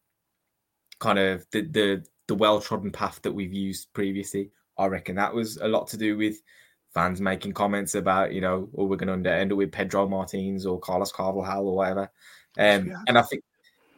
[1.00, 4.52] kind of the the, the well trodden path that we've used previously.
[4.78, 6.42] I reckon that was a lot to do with
[6.94, 10.08] fans making comments about, you know, or oh, we're going to end it with Pedro
[10.08, 12.12] Martins or Carlos Carvalhal or whatever.
[12.58, 13.02] Um, yeah.
[13.08, 13.44] And I think,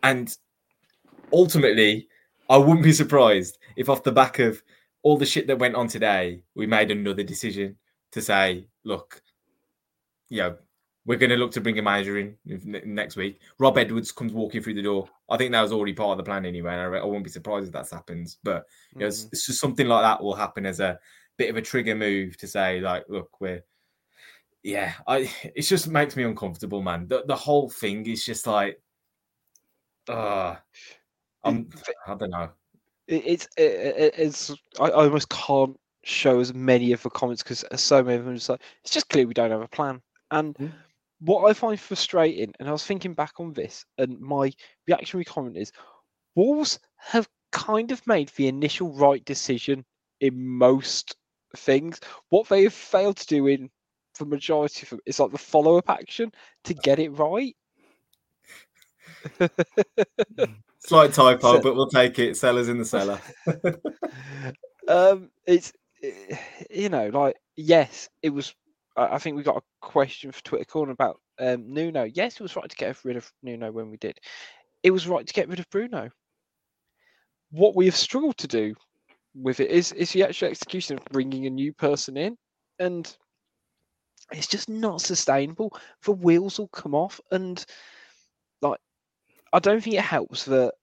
[0.04, 0.36] and
[1.34, 2.08] ultimately,
[2.50, 4.62] I wouldn't be surprised if off the back of
[5.04, 7.78] all the shit that went on today, we made another decision
[8.12, 9.22] to say, look,
[10.30, 10.58] you know,
[11.06, 12.36] we're going to look to bring a manager in
[12.86, 13.39] next week.
[13.60, 15.08] Rob Edwards comes walking through the door.
[15.30, 16.74] I think that was already part of the plan anyway.
[16.74, 18.39] And I, won't be surprised if that happens.
[18.41, 19.10] But you know, mm-hmm.
[19.10, 21.00] it's, it's, just something like that will happen as a
[21.38, 23.63] bit of a trigger move to say, like, look, we're,
[24.63, 25.29] yeah, I.
[25.55, 27.07] It just makes me uncomfortable, man.
[27.07, 28.81] The, the whole thing is just like,
[30.07, 30.55] uh
[31.43, 31.69] I'm,
[32.07, 32.49] I don't know.
[33.07, 38.03] it's it, it's I, I almost can't show as many of the comments because so
[38.03, 40.01] many of them are just like it's just clear we don't have a plan.
[40.31, 40.71] And mm.
[41.19, 44.51] what I find frustrating, and I was thinking back on this, and my
[44.88, 45.71] reactionary comment is,
[46.36, 49.86] Wolves have kind of made the initial right decision
[50.21, 51.15] in most
[51.56, 51.99] things.
[52.30, 53.70] What they have failed to do in
[54.18, 56.32] the majority of them is like the follow up action
[56.64, 57.56] to get it right.
[60.80, 62.38] Slight typo, so, but we'll take it.
[62.38, 63.20] Sellars in the cellar.
[64.88, 66.38] um, it's eh,
[66.70, 68.53] you know, like yes, it was.
[68.97, 72.03] I think we got a question for Twitter corner about um, Nuno.
[72.03, 74.18] Yes, it was right to get rid of Nuno when we did.
[74.84, 76.12] It was right to get rid of Bruno.
[77.51, 78.76] What we have struggled to do
[79.36, 82.38] with it is is the actual execution of bringing a new person in,
[82.79, 83.15] and
[84.31, 85.77] it's just not sustainable.
[86.03, 87.63] The wheels will come off, and
[88.61, 88.79] like
[89.53, 90.73] I don't think it helps that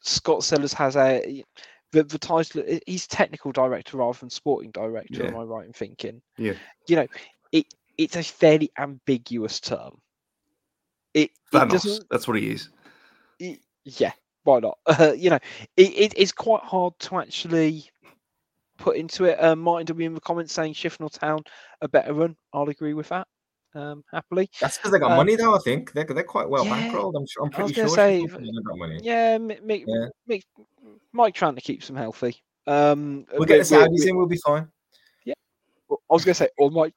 [0.00, 1.44] Scott Sellars has a
[1.92, 2.64] the, the title.
[2.86, 5.22] He's technical director rather than sporting director.
[5.22, 5.28] Yeah.
[5.28, 6.20] Am I right in thinking?
[6.36, 6.54] Yeah.
[6.88, 7.06] You know,
[7.52, 9.98] it it's a fairly ambiguous term.
[11.14, 11.30] It.
[12.10, 12.68] That's what he is.
[13.38, 14.12] It, yeah.
[14.44, 14.78] Why not?
[14.86, 15.38] Uh, you know,
[15.76, 17.84] it, it, it's quite hard to actually
[18.78, 19.42] put into it.
[19.42, 21.42] Uh, Martin W in the comments saying Shifnal Town
[21.80, 22.36] a better run.
[22.52, 23.26] I'll agree with that
[23.74, 24.48] um, happily.
[24.60, 25.56] That's because they got uh, money, though.
[25.56, 27.14] I think they're they're quite well yeah, bankrolled.
[27.16, 27.88] I'm, sure, I'm pretty sure.
[27.88, 29.00] Say, got money.
[29.02, 30.06] Yeah, make, yeah.
[30.26, 30.44] Make,
[31.12, 32.36] Mike trying to keep them healthy.
[32.66, 34.16] Um, we'll get the Saudis in.
[34.16, 34.68] We'll be fine.
[35.24, 35.34] Yeah,
[35.90, 36.94] I was going to say, or Mike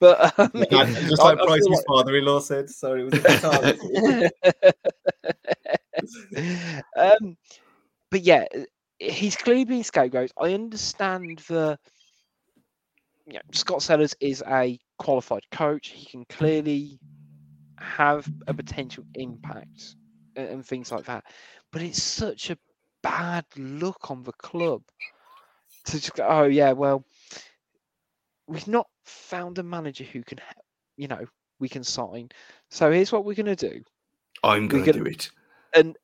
[0.00, 1.84] but um, yeah, just like Price's like...
[1.86, 2.70] father-in-law said.
[2.70, 4.30] Sorry, it was
[6.96, 7.36] um,
[8.10, 8.46] but yeah,
[8.98, 10.32] he's clearly been scapegoat.
[10.38, 11.78] I understand the.
[13.26, 15.88] You know, Scott Sellars is a qualified coach.
[15.88, 16.98] He can clearly
[17.78, 19.96] have a potential impact
[20.36, 21.24] and, and things like that.
[21.72, 22.58] But it's such a
[23.02, 24.82] bad look on the club
[25.86, 27.04] to just go, oh yeah, well,
[28.46, 30.38] we've not found a manager who can,
[30.96, 31.24] you know,
[31.58, 32.30] we can sign.
[32.70, 33.82] So here's what we're gonna do.
[34.42, 35.30] I'm going to gonna- do it.
[35.74, 35.96] And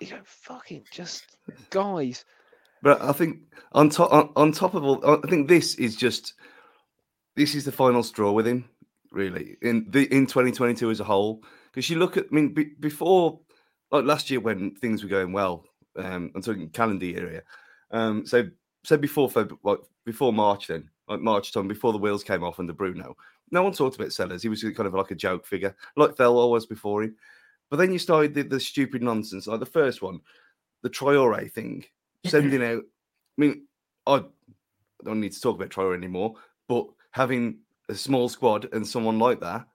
[0.00, 1.36] you go, fucking just
[1.70, 2.24] guys.
[2.82, 3.40] But I think
[3.72, 6.34] on top on, on top of all, I think this is just
[7.36, 8.68] this is the final straw with him,
[9.10, 11.42] really, in the in 2022 as a whole.
[11.66, 13.40] Because you look at, I mean, be, before
[13.90, 15.64] like last year when things were going well,
[15.96, 17.44] um, I'm talking calendar year here.
[17.90, 18.48] Um, so
[18.84, 22.60] so before Feb, like before March, then like March time, before the wheels came off
[22.60, 23.16] under Bruno,
[23.50, 24.42] no one talked about Sellars.
[24.42, 27.16] He was kind of like a joke figure, like Thelwell was before him.
[27.70, 30.20] But then you started the, the stupid nonsense, like the first one,
[30.82, 31.84] the Traore thing,
[32.26, 32.82] sending out.
[32.82, 33.66] I mean,
[34.06, 34.24] I
[35.04, 36.34] don't need to talk about Traore anymore,
[36.68, 37.58] but having
[37.88, 39.66] a small squad and someone like that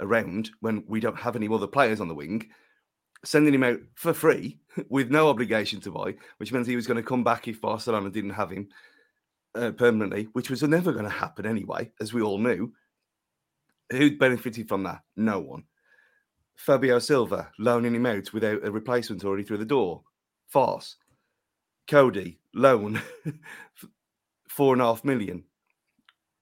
[0.00, 2.48] around when we don't have any other players on the wing,
[3.24, 6.96] sending him out for free with no obligation to buy, which means he was going
[6.96, 8.68] to come back if Barcelona didn't have him
[9.54, 12.72] uh, permanently, which was never going to happen anyway, as we all knew.
[13.90, 15.02] Who benefited from that?
[15.16, 15.64] No one.
[16.62, 20.04] Fabio Silva loaning him out without a replacement already through the door.
[20.46, 20.94] Farce.
[21.88, 23.02] Coady, loan,
[24.48, 25.42] four and a half million.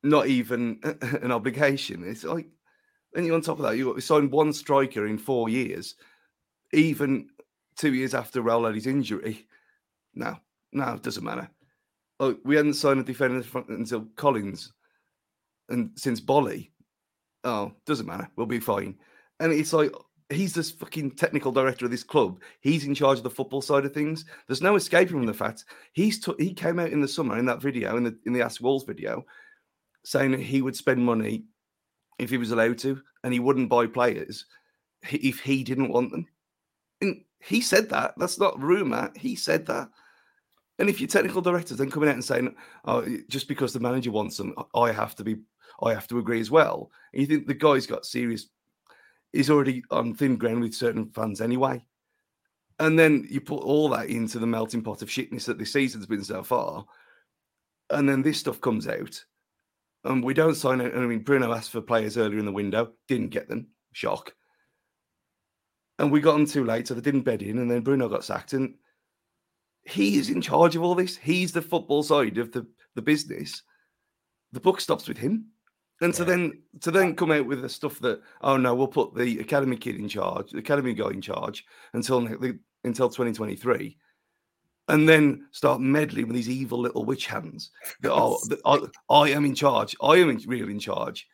[0.02, 0.78] Not even
[1.22, 2.04] an obligation.
[2.04, 2.46] It's like,
[3.14, 5.94] then you on top of that, you've signed one striker in four years,
[6.74, 7.30] even
[7.76, 8.42] two years after
[8.72, 9.46] his injury.
[10.14, 10.36] No,
[10.72, 11.48] no, it doesn't matter.
[12.18, 14.74] Like, we hadn't signed a defender until Collins
[15.70, 16.72] and since Boly.
[17.42, 18.28] Oh, doesn't matter.
[18.36, 18.98] We'll be fine.
[19.40, 19.90] And it's like,
[20.30, 22.40] he's this fucking technical director of this club.
[22.60, 24.24] He's in charge of the football side of things.
[24.46, 27.46] There's no escaping from the fact he's t- he came out in the summer in
[27.46, 29.24] that video in the in the Ask Walls video
[30.04, 31.44] saying that he would spend money
[32.18, 34.46] if he was allowed to, and he wouldn't buy players
[35.10, 36.26] if he didn't want them.
[37.00, 38.14] And he said that.
[38.16, 39.10] That's not rumor.
[39.16, 39.88] He said that.
[40.78, 42.54] And if your technical director's then coming out and saying,
[42.84, 45.36] "Oh, just because the manager wants them, I have to be,
[45.82, 48.48] I have to agree as well," and you think the guy's got serious
[49.32, 51.84] he's already on thin ground with certain fans anyway.
[52.78, 56.06] And then you put all that into the melting pot of shitness that this season's
[56.06, 56.86] been so far.
[57.90, 59.22] And then this stuff comes out.
[60.04, 60.94] And we don't sign it.
[60.94, 63.66] I mean, Bruno asked for players earlier in the window, didn't get them.
[63.92, 64.32] Shock.
[65.98, 67.58] And we got them too late, so they didn't bed in.
[67.58, 68.54] And then Bruno got sacked.
[68.54, 68.76] And
[69.84, 71.18] he is in charge of all this.
[71.18, 73.62] He's the football side of the, the business.
[74.52, 75.48] The book stops with him.
[76.02, 79.14] And to then to then come out with the stuff that oh no, we'll put
[79.14, 82.18] the academy kid in charge, the academy guy in charge until
[82.84, 83.98] until 2023,
[84.88, 87.70] and then start meddling with these evil little witch hands
[88.00, 88.78] that are that I,
[89.14, 89.94] I am in charge.
[90.02, 91.26] I am in, real in charge.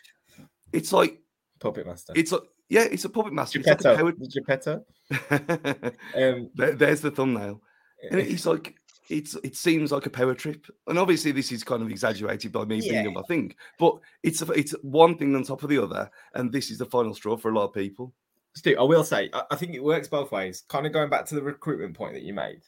[0.72, 1.20] It's like
[1.60, 2.12] Puppet master.
[2.16, 3.60] it's like yeah, it's a puppet master.
[3.60, 3.96] It's like a Geppetto.
[3.96, 4.84] power-
[5.22, 5.92] Geppetto.
[6.16, 7.62] Um, There- there's the thumbnail,
[8.10, 8.74] and it's like
[9.08, 12.64] it's it seems like a power trip, and obviously this is kind of exaggerated by
[12.64, 13.06] me being Yeah.
[13.08, 16.70] on my thing, but it's it's one thing on top of the other, and this
[16.70, 18.12] is the final straw for a lot of people.
[18.54, 20.64] Stu, I will say, I, I think it works both ways.
[20.68, 22.62] Kind of going back to the recruitment point that you made.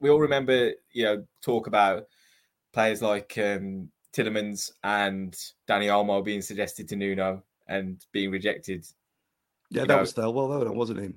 [0.00, 2.04] We all remember, you know, talk about
[2.72, 5.32] players like um, Tielemans and
[5.68, 8.86] Dani Olmo being suggested to Nuno and being rejected.
[9.70, 11.14] Yeah, You that know- was Thelwell, though, that wasn't him.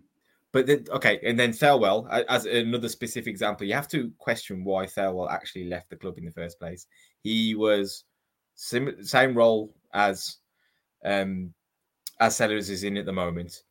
[0.54, 4.86] But then, okay, and then Thelwell, as another specific example, you have to question why
[4.86, 6.88] Thelwell actually left the club in the first place.
[7.22, 8.06] He was
[8.56, 10.38] sim- same role as
[11.04, 11.54] um,
[12.20, 13.64] as Sellars is in at the moment.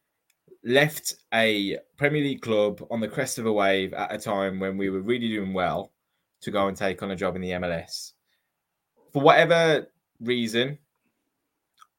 [0.65, 4.77] Left a Premier League club on the crest of a wave at a time when
[4.77, 5.93] we were really doing well
[6.43, 8.13] to go and take on a job in the MLS.
[9.13, 9.87] For whatever
[10.21, 10.79] reason,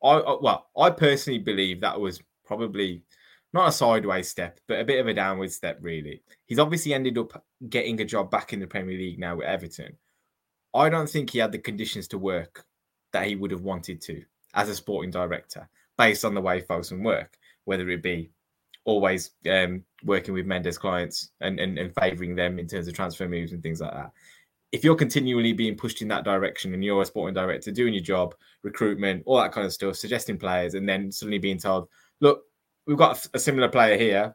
[0.04, 3.04] I I- well, I personally believe that was probably
[3.58, 6.22] not a sideways step, but a bit of a downward step, really.
[6.46, 9.98] He's obviously ended up getting a job back in the Premier League now with Everton.
[10.74, 12.66] I don't think he had the conditions to work
[13.14, 17.04] that he would have wanted to as a sporting director, based on the way Fosun
[17.04, 18.30] work, whether it be
[18.86, 23.28] always um, working with Mendes clients and, and, and favouring them in terms of transfer
[23.28, 24.12] moves and things like that.
[24.72, 28.04] If you're continually being pushed in that direction and you're a sporting director doing your
[28.04, 31.88] job, recruitment, all that kind of stuff, suggesting players, and then suddenly being told,
[32.20, 32.44] look,
[32.88, 34.34] we've got a similar player here,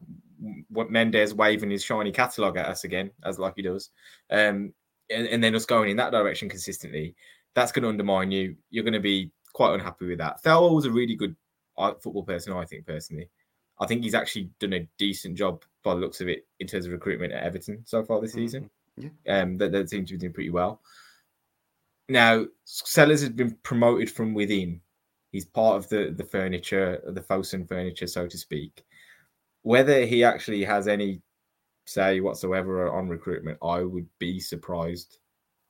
[0.68, 3.90] what Mendes waving his shiny catalogue at us again, as like he does,
[4.30, 4.72] um,
[5.10, 7.14] and, and then us going in that direction consistently,
[7.54, 8.56] that's going to undermine you.
[8.70, 10.42] You're going to be quite unhappy with that.
[10.42, 11.34] Thelwell was a really good
[11.76, 13.28] uh, football person, I think, personally.
[13.80, 16.86] I think he's actually done a decent job by the looks of it in terms
[16.86, 18.70] of recruitment at Everton so far this season.
[18.96, 19.08] Yeah.
[19.28, 20.82] Um, that they seem to be doing pretty well.
[22.08, 24.82] Now, Sellars has been promoted from within
[25.32, 28.84] He's part of the the furniture, the Fosun furniture, so to speak.
[29.62, 31.22] Whether he actually has any
[31.86, 35.18] say whatsoever on recruitment, I would be surprised.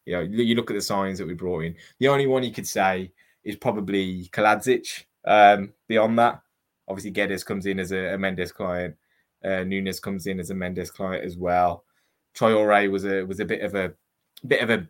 [0.05, 1.77] You know, you look at the signs that we brought in.
[2.01, 3.13] The only one you could say
[3.45, 5.05] is probably Kalajdzic.
[5.25, 6.43] Um, beyond that,
[6.89, 8.97] obviously Guedes comes in as a, a Mendes client.
[9.45, 11.85] Uh, Nunes comes in as a Mendes client as well.
[12.35, 13.93] Traore was a was a bit of a
[14.47, 14.89] bit of a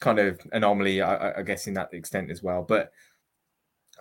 [0.00, 2.62] kind of anomaly, I, I guess, in that extent as well.
[2.62, 2.92] But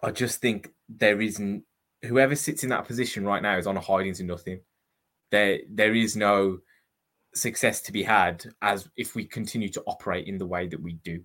[0.04, 1.64] I just think there isn't
[2.04, 4.60] whoever sits in that position right now is on a hiding to nothing.
[5.32, 6.60] There there is no
[7.34, 10.93] success to be had as if we continue to operate in the way that we
[11.04, 11.22] do.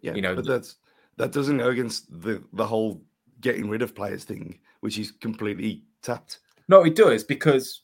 [0.00, 0.76] Yeah, you know, but that's
[1.16, 3.02] that doesn't go against the the whole
[3.40, 6.40] getting rid of players thing, which is completely tapped.
[6.68, 7.82] No, it does because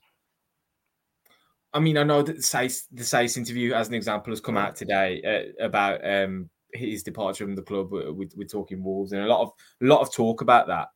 [1.73, 4.57] I mean, I know that the Saïss, the Saïss interview, as an example, has come
[4.57, 5.23] out today
[5.61, 7.91] uh, about um, his departure from the club.
[7.91, 9.53] We're, we're, talking Wolves, and a lot of
[9.83, 10.89] a lot of talk about that.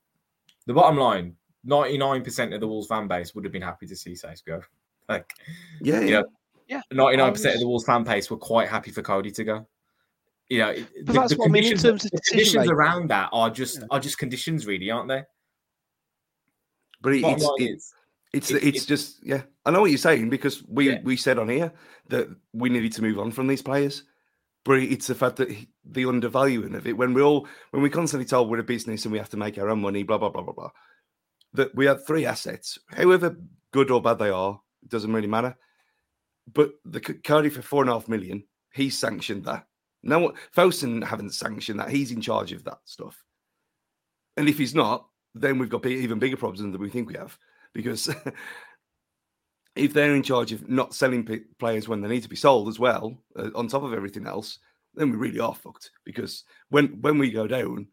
[0.67, 3.87] The bottom line: ninety nine percent of the Wolves fan base would have been happy
[3.87, 4.61] to see Saïss go.
[5.07, 5.35] Like,
[5.83, 6.25] yeah, you know,
[6.67, 9.45] yeah, ninety nine percent of the Wolves fan base were quite happy for Coady to
[9.45, 9.67] go.
[10.49, 13.11] You know, but the, that's the what I mean in terms of the conditions around
[13.11, 13.87] that are just yeah.
[13.91, 15.25] are just conditions, really, aren't they?
[17.03, 17.95] But it, it's, it's
[18.35, 19.43] it's it's, it's just yeah.
[19.65, 21.01] I know what you're saying because we yeah.
[21.05, 21.73] we said on here
[22.09, 24.05] that we needed to move on from these players,
[24.65, 27.91] but it's the fact that he, the undervaluing of it when we all when we
[27.91, 30.31] constantly told we're a business and we have to make our own money, blah blah
[30.31, 30.71] blah blah blah.
[31.53, 33.37] That we have three assets, however
[33.71, 35.57] good or bad they are, it doesn't really matter.
[36.53, 39.67] But the Cardiff for four and a half million, he sanctioned that.
[40.03, 41.89] No, Fosun haven't sanctioned that.
[41.89, 43.23] He's in charge of that stuff.
[44.37, 47.39] And if he's not, then we've got even bigger problems than we think we have
[47.73, 48.15] because
[49.77, 52.69] if they're in charge of not selling p- players when they need to be sold
[52.69, 54.59] as well, uh, on top of everything else,
[54.95, 55.91] then we really are fucked.
[56.05, 57.89] Because when when we go down,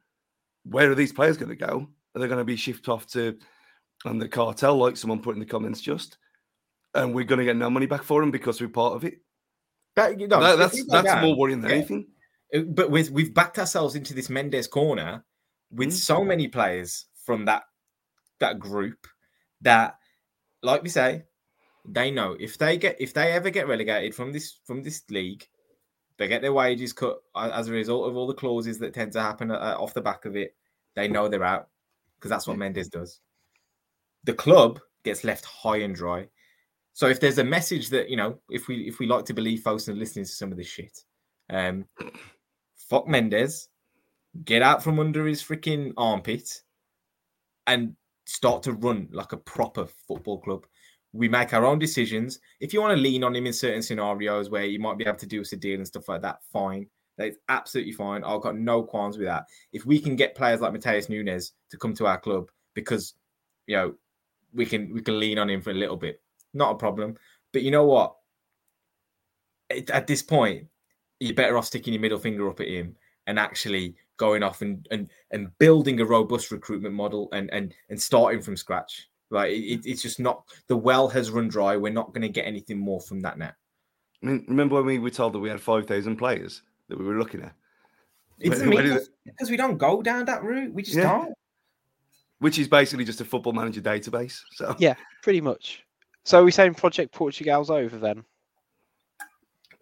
[0.63, 1.87] where are these players going to go?
[2.15, 3.37] Are they going to be shipped off to
[4.05, 6.17] and the cartel, like someone put in the comments just?
[6.93, 9.15] And we're going to get no money back for them because we're part of it.
[9.95, 11.77] That, you know, that, that's that's that, more worrying than yeah.
[11.77, 12.07] anything.
[12.53, 15.23] Uh, but with, we've backed ourselves into this Mendes corner
[15.71, 15.95] with mm-hmm.
[15.95, 17.63] so many players from that
[18.39, 19.07] that group
[19.61, 19.95] that,
[20.61, 21.23] like we say,
[21.85, 25.47] they know if they get if they ever get relegated from this from this league,
[26.17, 29.21] they get their wages cut as a result of all the clauses that tend to
[29.21, 30.55] happen uh, off the back of it.
[30.95, 31.69] They know they're out
[32.19, 33.19] because that's what Mendes does.
[34.23, 36.27] The club gets left high and dry.
[36.93, 39.61] So if there's a message that you know, if we if we like to believe
[39.61, 40.99] folks are listening to some of this shit,
[41.49, 41.85] um,
[42.75, 43.69] fuck Mendes,
[44.43, 46.61] get out from under his freaking armpit,
[47.65, 50.65] and start to run like a proper football club.
[51.13, 52.39] We make our own decisions.
[52.59, 55.17] If you want to lean on him in certain scenarios where you might be able
[55.17, 56.87] to do us a deal and stuff like that, fine.
[57.17, 58.23] That's absolutely fine.
[58.23, 59.45] I've got no qualms with that.
[59.73, 63.13] If we can get players like Matheus Nunes to come to our club because
[63.67, 63.93] you know
[64.53, 66.21] we can we can lean on him for a little bit,
[66.53, 67.15] not a problem.
[67.51, 68.15] But you know what?
[69.89, 70.67] At this point,
[71.19, 72.95] you're better off sticking your middle finger up at him
[73.27, 78.01] and actually going off and and and building a robust recruitment model and and and
[78.01, 79.07] starting from scratch.
[79.31, 81.77] Like it, it's just not the well has run dry.
[81.77, 83.51] We're not going to get anything more from that now.
[84.21, 87.05] I mean, remember when we were told that we had five thousand players that we
[87.05, 87.53] were looking at?
[88.39, 89.09] It's it...
[89.25, 90.73] because we don't go down that route.
[90.73, 91.03] We just yeah.
[91.03, 91.33] don't.
[92.39, 94.41] Which is basically just a football manager database.
[94.51, 95.83] So yeah, pretty much.
[96.23, 98.23] So are we saying Project Portugal's over then?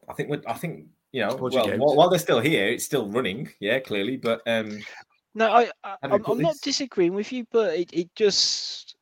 [0.07, 3.07] I think we're, I think you know, well, while, while, they're still here, it's still
[3.07, 3.49] running.
[3.59, 4.79] Yeah, clearly, but um,
[5.35, 8.95] no, I, I am I'm not disagreeing with you, but it, it just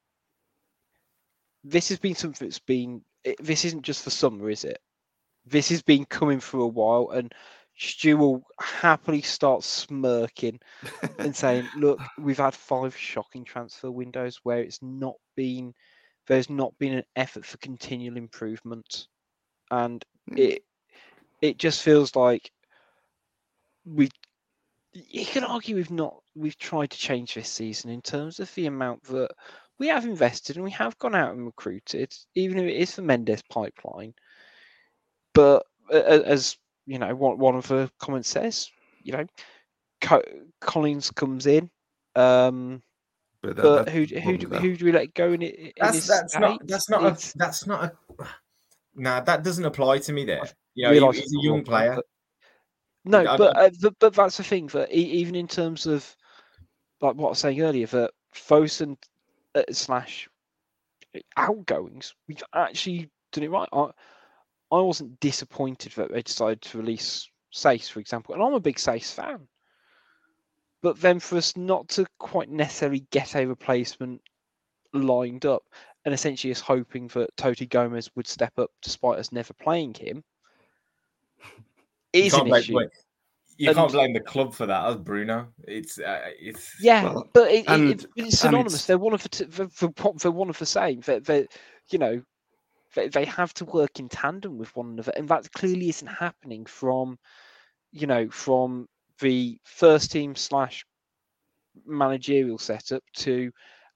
[1.64, 3.02] this has been something that's been.
[3.24, 4.80] It, this isn't just for summer, is it?
[5.46, 7.34] This has been coming for a while, and
[7.78, 10.60] Stu will happily start smirking
[11.20, 15.74] and saying, "Look, we've had five shocking transfer windows where it's not been,
[16.28, 19.08] there's not been an effort for continual improvement,
[19.72, 20.40] and mm.
[20.40, 20.64] it
[21.42, 22.52] it just feels like
[23.86, 24.10] we
[24.94, 28.66] you can argue we've not we've tried to change this season in terms of the
[28.66, 29.30] amount that
[29.80, 33.02] we have invested and we have gone out and recruited, even if it is the
[33.02, 34.14] Mendes pipeline.
[35.34, 38.70] But as you know, one one of the comments says,
[39.04, 39.26] you know,
[40.62, 41.70] Collins comes in.
[42.16, 42.82] Um,
[43.42, 45.74] but, that, but who who do, who do we let go in it?
[45.80, 48.26] That's that's not that's not a, that's not a.
[48.96, 50.42] Nah, that doesn't apply to me there.
[50.74, 51.96] Yeah, you know, he's a young player.
[51.96, 52.06] But...
[53.06, 56.16] No, I, but, uh, but but that's the thing that even in terms of
[57.00, 58.98] like what I was saying earlier, that Fosun
[59.58, 60.30] uh, slash
[61.36, 63.70] outgoings, we've actually done it right.
[63.74, 63.90] I,
[64.72, 68.78] I wasn't disappointed that they decided to release Saïss, for example, and I'm a big
[68.78, 69.48] Saïss fan.
[70.82, 74.22] but then for us not to quite necessarily get a replacement
[74.94, 75.64] lined up,
[76.06, 80.24] and essentially us hoping that Toti Gomes would step up despite us never playing him,
[82.14, 82.76] is an issue.
[82.76, 82.90] wait,
[83.58, 84.88] You And- can't blame the club for that.
[84.88, 85.48] That's Bruno.
[85.68, 88.74] It's uh, it's Yeah, Well, but it, it- and- it's, it's synonymous.
[88.74, 91.02] it's- They're one of the t- they're, they're pro- they're one of the same.
[91.02, 91.48] They, they,
[91.90, 92.22] you know,
[92.96, 96.66] they, they have to work in tandem with one another, and that clearly isn't happening
[96.66, 97.18] from,
[97.92, 98.88] you know, from
[99.20, 100.86] the first team slash
[101.86, 103.52] managerial setup to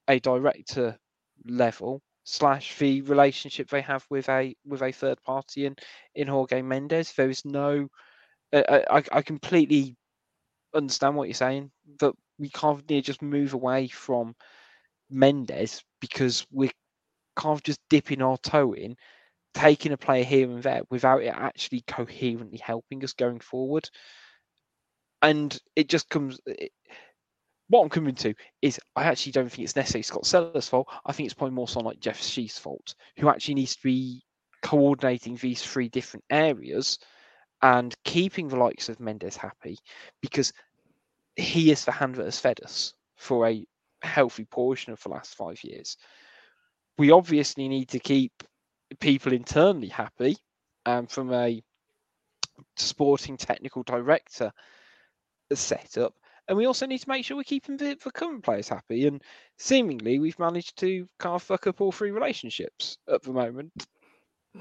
[0.08, 0.96] a director
[1.46, 5.76] level slash the relationship they have with a with a third party in
[6.14, 7.12] in Jorge Mendes.
[7.12, 7.88] There is no,
[8.52, 9.96] I I completely
[10.74, 14.34] understand what you're saying, that we can't just move away from
[15.10, 16.70] Mendes because we're
[17.36, 18.96] kind of just dipping our toe in,
[19.54, 23.88] taking a player here and there without it actually coherently helping us going forward.
[25.20, 26.40] And it just comes.
[26.46, 26.72] It,
[27.68, 30.88] what I'm coming to is I actually don't think it's necessarily Scott Sellars' fault.
[31.06, 34.22] I think it's probably more so like Jeff Shi's fault, who actually needs to be
[34.62, 36.98] coordinating these three different areas
[37.62, 39.78] and keeping the likes of Mendes happy
[40.20, 40.52] because
[41.36, 43.64] he is the hand that has fed us for a
[44.02, 45.96] healthy portion of the last five years.
[46.98, 48.32] We obviously need to keep
[49.00, 50.36] people internally happy,
[50.84, 51.62] and from a
[52.76, 54.52] sporting technical director
[55.54, 56.14] setup,
[56.48, 59.06] and we also need to make sure we're keeping the, the current players happy.
[59.06, 59.22] And
[59.58, 63.72] seemingly, we've managed to kind of fuck up all three relationships at the moment.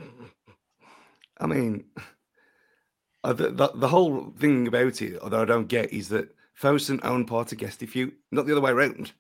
[1.40, 1.86] I mean,
[3.24, 7.00] uh, the, the, the whole thing about it although I don't get is that Fosun
[7.04, 9.14] owned part of Gestifute, not the other way around.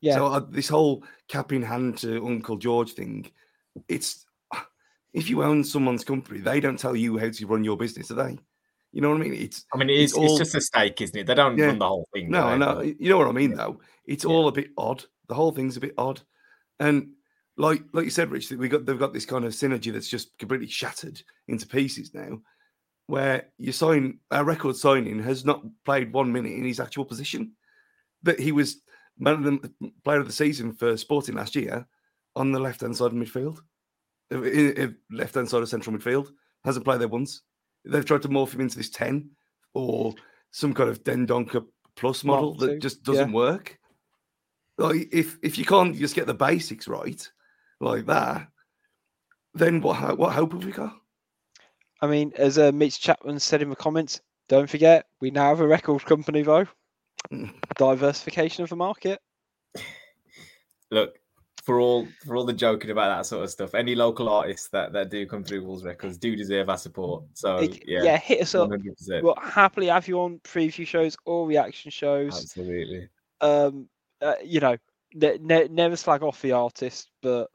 [0.00, 0.14] Yeah.
[0.16, 3.30] So uh, this whole cap in hand to Uncle George thing,
[3.88, 4.24] it's
[5.12, 8.14] if you own someone's company, they don't tell you how to run your business, do
[8.14, 8.38] they?
[8.92, 9.34] You know what I mean?
[9.34, 11.26] It's I mean, it is, it's it's, all- just a stake, isn't it?
[11.26, 11.66] They don't Yeah.
[11.66, 12.30] run the whole thing.
[12.30, 12.58] no, they?
[12.58, 13.80] no, But- you know what I mean though.
[14.06, 15.04] It's all a bit odd.
[15.28, 16.20] The whole thing's a bit odd,
[16.80, 17.12] and
[17.56, 20.08] like like you said, Rich, that we got they've got this kind of synergy that's
[20.08, 22.40] just completely shattered into pieces now.
[23.06, 27.52] Where you sign our record signing has not played one minute in his actual position,
[28.22, 28.80] but he was
[29.18, 31.86] man of the player of the season for Sporting last year
[32.36, 33.58] on the left hand side of midfield,
[35.10, 36.28] left hand side of central midfield.
[36.64, 37.42] Hasn't played there once.
[37.84, 39.30] They've tried to morph him into this ten
[39.74, 40.14] or
[40.52, 43.78] some kind of Dendoncker plus model that just doesn't work.
[44.78, 47.30] Like if if you can't just get the basics right
[47.80, 48.48] like that,
[49.54, 50.94] then what what hope have we got?
[52.02, 55.60] I mean, as uh, Mitch Chapman said in the comments, don't forget we now have
[55.60, 56.66] a record company though.
[57.78, 59.20] Diversification of the market.
[60.90, 61.16] Look,
[61.62, 64.92] for all for all the joking about that sort of stuff, any local artists that,
[64.92, 67.22] that do come through Wolves Records do deserve our support.
[67.34, 68.68] So yeah, yeah, hit us up.
[68.68, 69.22] 100%.
[69.22, 72.36] We'll happily have you on preview shows or reaction shows.
[72.36, 73.08] Absolutely.
[73.40, 73.88] Um,
[74.20, 74.76] uh, you know,
[75.14, 77.48] ne- ne- never slag off the artist, but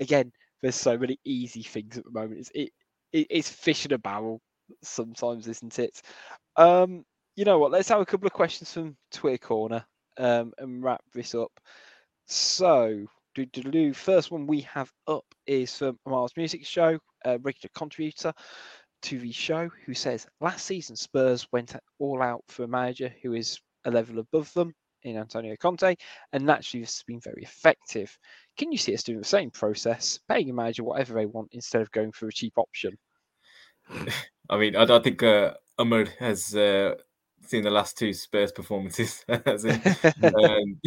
[0.00, 2.40] again, there's so many easy things at the moment.
[2.40, 2.72] It's it,
[3.12, 4.40] it it's fish in a barrel
[4.82, 6.00] sometimes, isn't it?
[6.56, 7.04] Um,
[7.36, 7.70] you know what?
[7.70, 9.84] Let's have a couple of questions from Twitter corner
[10.18, 11.52] um, and wrap this up.
[12.26, 13.06] So,
[13.94, 18.32] first one we have up is from Miles Music Show, a regular contributor
[19.02, 23.34] to the show, who says last season Spurs went all out for a manager who
[23.34, 25.94] is a level above them in Antonio Conte,
[26.32, 28.16] and naturally this has been very effective.
[28.60, 31.80] Can you see us doing the same process, paying a manager whatever they want instead
[31.80, 32.98] of going for a cheap option?
[34.50, 36.96] I mean, I don't think uh, Umar has uh,
[37.46, 39.24] seen the last two Spurs performances.
[39.46, 39.76] As in,
[40.22, 40.78] um,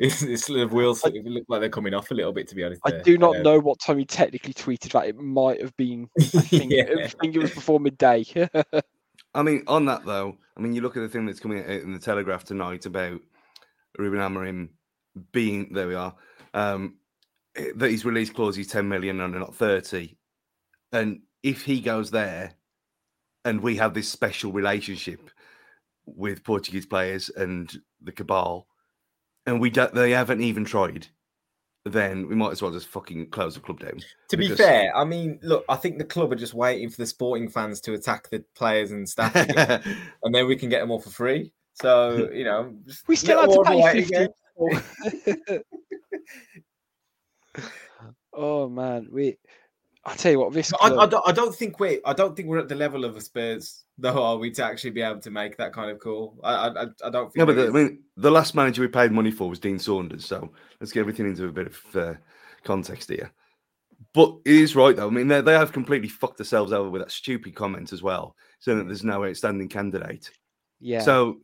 [0.00, 2.64] it's, it's the wheels it look like they're coming off a little bit, to be
[2.64, 2.80] honest.
[2.84, 3.02] I there.
[3.02, 5.06] do not Um, know what time he technically tweeted that.
[5.06, 6.10] It might have been.
[6.18, 6.96] I think, Yeah.
[7.04, 8.24] I think it was before midday.
[9.36, 11.70] I mean, on that though, I mean, you look at the thing that's coming out
[11.70, 13.20] in the Telegraph tonight about
[13.96, 14.70] Ruben Amorim
[15.30, 15.86] being there.
[15.86, 16.16] We are
[16.54, 16.96] um,
[17.56, 20.16] eh, that his release clause is ten million and not thirty,
[20.92, 22.52] and if he goes there,
[23.44, 25.30] and we have this special relationship
[26.06, 28.66] with Portuguese players and the cabal,
[29.46, 31.06] and we don't, they haven't even tried,
[31.84, 34.00] then we might as well just fucking close the club down.
[34.30, 36.96] To be because- fair, I mean, look, I think the club are just waiting for
[36.96, 39.82] the sporting fans to attack the players and staff, again,
[40.22, 41.52] and then we can get them all for free.
[41.74, 42.74] So you know,
[43.06, 44.26] we still have to pay fifty.
[47.54, 47.70] again.
[48.32, 49.38] oh man, we.
[50.04, 50.70] I'll tell you what, this.
[50.80, 53.04] But I, I, don't, I don't think we I don't think we're at the level
[53.04, 55.98] of the Spurs, though, are we to actually be able to make that kind of
[55.98, 56.38] call?
[56.42, 57.36] I I, I- I don't think.
[57.36, 60.24] Yeah, but the, I mean, the last manager we paid money for was Dean Saunders.
[60.24, 60.50] So
[60.80, 62.14] let's get everything into a bit of uh,
[62.64, 63.30] context here.
[64.14, 65.08] But it is right, though.
[65.08, 68.34] I mean, they, they have completely fucked themselves over with that stupid comment as well,
[68.60, 70.30] saying that there's no outstanding candidate.
[70.80, 71.00] yeah.
[71.00, 71.38] So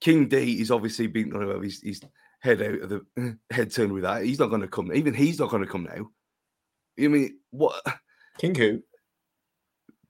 [0.00, 2.02] King D is obviously been going to have his, his
[2.42, 4.24] head out of the head turned with that.
[4.24, 4.92] He's not going to come.
[4.92, 6.08] Even he's not going to come now.
[6.96, 7.82] You mean what?
[8.38, 8.82] King who?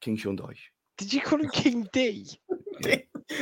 [0.01, 0.57] King Sean Dyche.
[0.99, 2.29] Did you call him King D?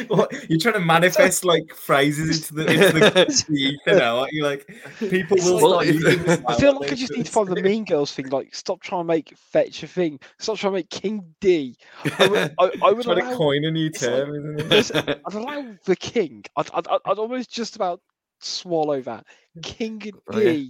[0.09, 0.31] what?
[0.51, 4.45] You're trying to manifest like phrases into the into the, the ether now, aren't you?
[4.45, 4.67] Like
[4.99, 6.93] people will Like, start if- using this I feel like?
[6.93, 8.29] I just need to find the Mean Girls thing.
[8.29, 10.21] Like, stop trying to make fetch a thing.
[10.39, 11.77] Stop trying to make King D.
[12.19, 15.21] I would, I, I would trying to coin a new it's like- term, isn't it?
[15.27, 16.45] I'd allow the King.
[16.57, 18.01] I'd, I'd, I'd I'd almost just about
[18.41, 19.27] swallow that.
[19.63, 20.13] King D.
[20.33, 20.65] Oh, yeah.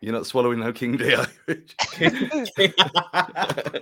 [0.00, 1.14] You're not swallowing no King D.
[1.14, 1.26] are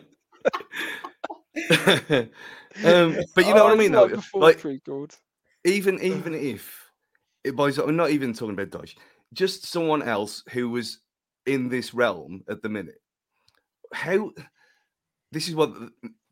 [2.85, 4.03] um, but you know what I mean, though.
[4.03, 5.15] Like, before Like, good.
[5.65, 6.91] even even if
[7.45, 8.97] it boys, I'm not even talking about Dodge,
[9.33, 11.01] just someone else who was
[11.47, 13.01] in this realm at the minute.
[13.93, 14.31] How
[15.33, 15.73] this is what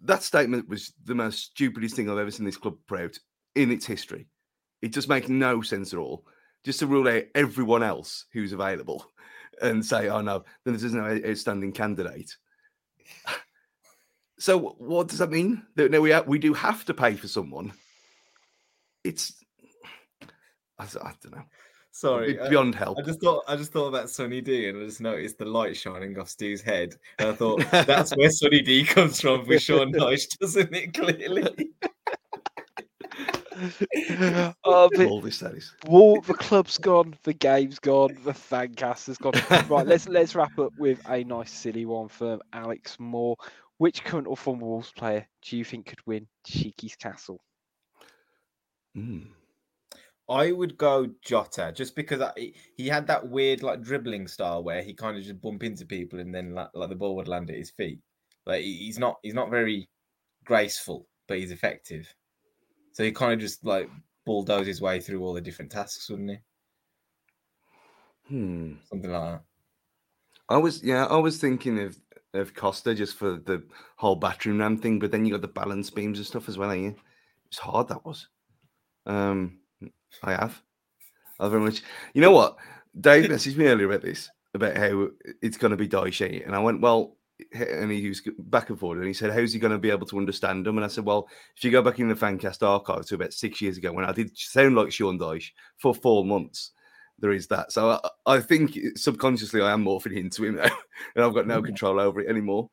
[0.02, 3.18] that statement was the most stupidest thing I've ever seen this club put out
[3.55, 4.26] in its history.
[4.82, 6.24] It just makes no sense at all.
[6.64, 9.06] Just to rule out everyone else who's available
[9.62, 12.36] and say, "Oh no, then there's no outstanding candidate."
[14.38, 15.62] So what does that mean?
[15.74, 17.72] That now we ha- we do have to pay for someone.
[19.05, 19.34] It's
[20.78, 20.86] I
[21.22, 21.42] don't know.
[21.90, 22.98] Sorry, uh, beyond help.
[22.98, 25.76] I just thought I just thought about Sunny D and I just noticed the light
[25.76, 26.94] shining off Stu's head.
[27.18, 30.94] And I thought that's where Sunny D comes from with Sean Dyche, doesn't it?
[30.94, 31.68] Clearly.
[34.64, 35.74] oh, All this that is.
[35.86, 39.32] Wall, the club's gone, the game's gone, the fan cast has gone.
[39.68, 43.36] right, let's let's wrap up with a nice silly one from Alex Moore.
[43.78, 47.40] Which current or former Wolves player do you think could win Shiki's Castle?
[48.97, 49.28] Mm.
[50.28, 54.62] I would go Jota just because I, he- he had that weird like dribbling style
[54.62, 57.28] where he kind of just bump into people and then like, like the ball would
[57.28, 58.01] land at his feet.
[58.47, 59.89] Like he's not he's not very
[60.44, 62.12] graceful, but he's effective.
[62.98, 63.88] So he kind of just like
[64.26, 66.36] bulldoze his way through all the different tasks, wouldn't he?
[68.26, 68.72] Hmm.
[68.88, 69.42] Something like that.
[70.48, 71.96] I was yeah, I was thinking of
[72.34, 73.62] of Costa just for the
[73.98, 76.72] whole bathroom ram thing, but then you got the balance beams and stuff as well,
[76.72, 76.96] ain't you?
[77.46, 78.26] It's hard that was.
[79.06, 79.60] Um
[80.24, 80.60] I have.
[81.38, 81.84] I very much
[82.14, 82.56] you know what?
[83.00, 85.10] Dave messaged me earlier about this, about how
[85.40, 87.16] it's gonna be Dyche, and I went, Well,
[87.52, 90.06] and he was back and forth, and he said, "How's he going to be able
[90.06, 93.06] to understand them?" And I said, "Well, if you go back in the Fancast archive
[93.06, 96.73] to about six years ago, when I did sound like Sean Dyche for four months,
[97.19, 97.73] there is that.
[97.73, 100.70] So I, I think subconsciously I am morphing into him now,
[101.15, 102.70] and I've got no control over it anymore.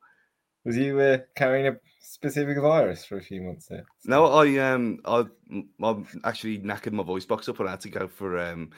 [0.64, 3.84] Was you uh, carrying a specific virus for a few months there?
[4.04, 5.24] No, I um, I,
[5.82, 8.70] I actually knackered my voice box up, and I had to go for um,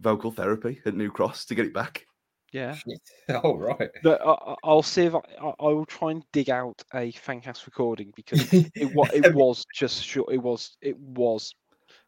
[0.00, 2.06] vocal therapy at New Cross to get it back.
[2.52, 2.74] Yeah.
[2.76, 3.00] Shit.
[3.42, 3.90] Oh right.
[4.02, 7.12] But I, I- I'll see if I, I, I will try and dig out a
[7.12, 10.32] Fancast recording because it was it was just short.
[10.32, 11.54] It was it was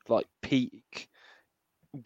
[0.08, 1.08] like peak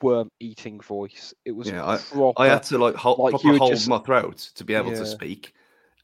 [0.03, 1.35] worm eating voice.
[1.45, 2.41] It was Yeah, I- proper.
[2.41, 4.99] I had to like, hold, like hold just- my throat to be able Yeah.
[4.99, 5.53] to speak.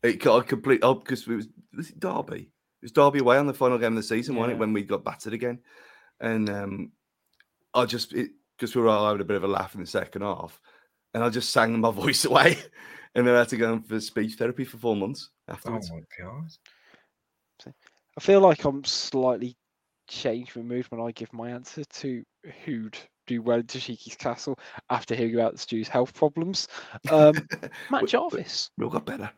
[0.03, 2.41] It got I complete oh, because it was was it Derby.
[2.83, 4.59] It was Derby away on the final game of the season, wasn't it?
[4.59, 5.61] When we got battered again,
[6.21, 6.93] and um,
[7.73, 9.87] I just it because we were all having a bit of a laugh in the
[9.87, 10.61] second half,
[11.15, 12.59] and I just sang my voice away,
[13.15, 15.91] and then I had to go in for speech therapy for four months Oh afterwards.
[15.91, 16.51] my god.
[18.17, 19.57] I feel like I'm slightly
[20.09, 22.23] changed removed when I give my answer to
[22.65, 22.97] who'd
[23.27, 24.59] do well in Takeshi's castle
[24.91, 26.69] after hearing about Stu's health problems.
[27.11, 27.35] Um,
[27.91, 29.31] Matt We- we- Jarvis, we all got better.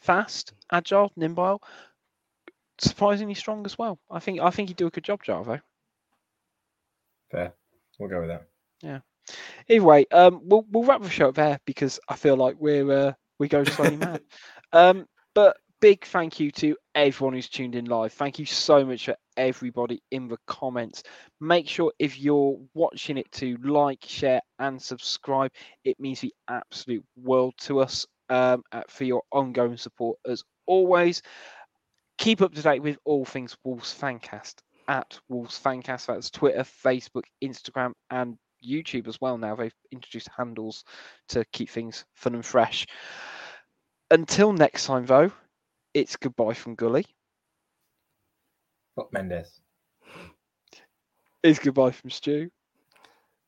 [0.00, 1.62] fast, agile, nimble,
[2.78, 3.98] surprisingly strong as well.
[4.10, 5.60] I think I think he'd do a good job, Jarvo.
[7.30, 7.52] Fair.
[7.98, 9.02] We'll go with that.
[9.68, 12.90] Either way, um, we'll we'll wrap the show up there because I feel like we're
[12.90, 14.22] uh, we're going slightly mad.
[14.70, 18.12] Um, but big thank you to everyone who's tuned in live.
[18.12, 21.02] Thank you so much for everybody in the comments.
[21.40, 25.52] Make sure if you're watching it to like, share, and subscribe.
[25.84, 31.22] It means the absolute world to us um, uh, for your ongoing support as always.
[32.18, 34.56] Keep up to date with all things Wolves Fancast
[34.88, 36.06] at Wolves Fancast.
[36.06, 38.36] That's Twitter, Facebook, Instagram, and
[38.66, 39.38] YouTube as well.
[39.38, 40.84] Now they've introduced handles
[41.28, 42.86] to keep things fun and fresh.
[44.10, 45.30] Until next time, though,
[45.94, 47.06] it's goodbye from Gully.
[48.96, 49.60] Fuck Mendes.
[51.42, 52.50] It's goodbye from Stu.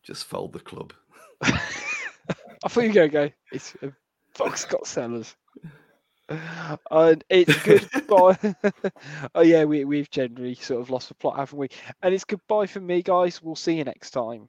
[0.02, 0.92] Just fold the club.
[1.42, 3.30] I thought you were going to go.
[3.52, 3.88] It's uh,
[4.34, 5.34] Fox got Sellars.
[6.90, 8.38] And it's goodbye.
[9.34, 11.68] oh yeah, we we've generally sort of lost the plot, haven't we?
[12.02, 13.42] And it's goodbye from me, guys.
[13.42, 14.48] We'll see you next time.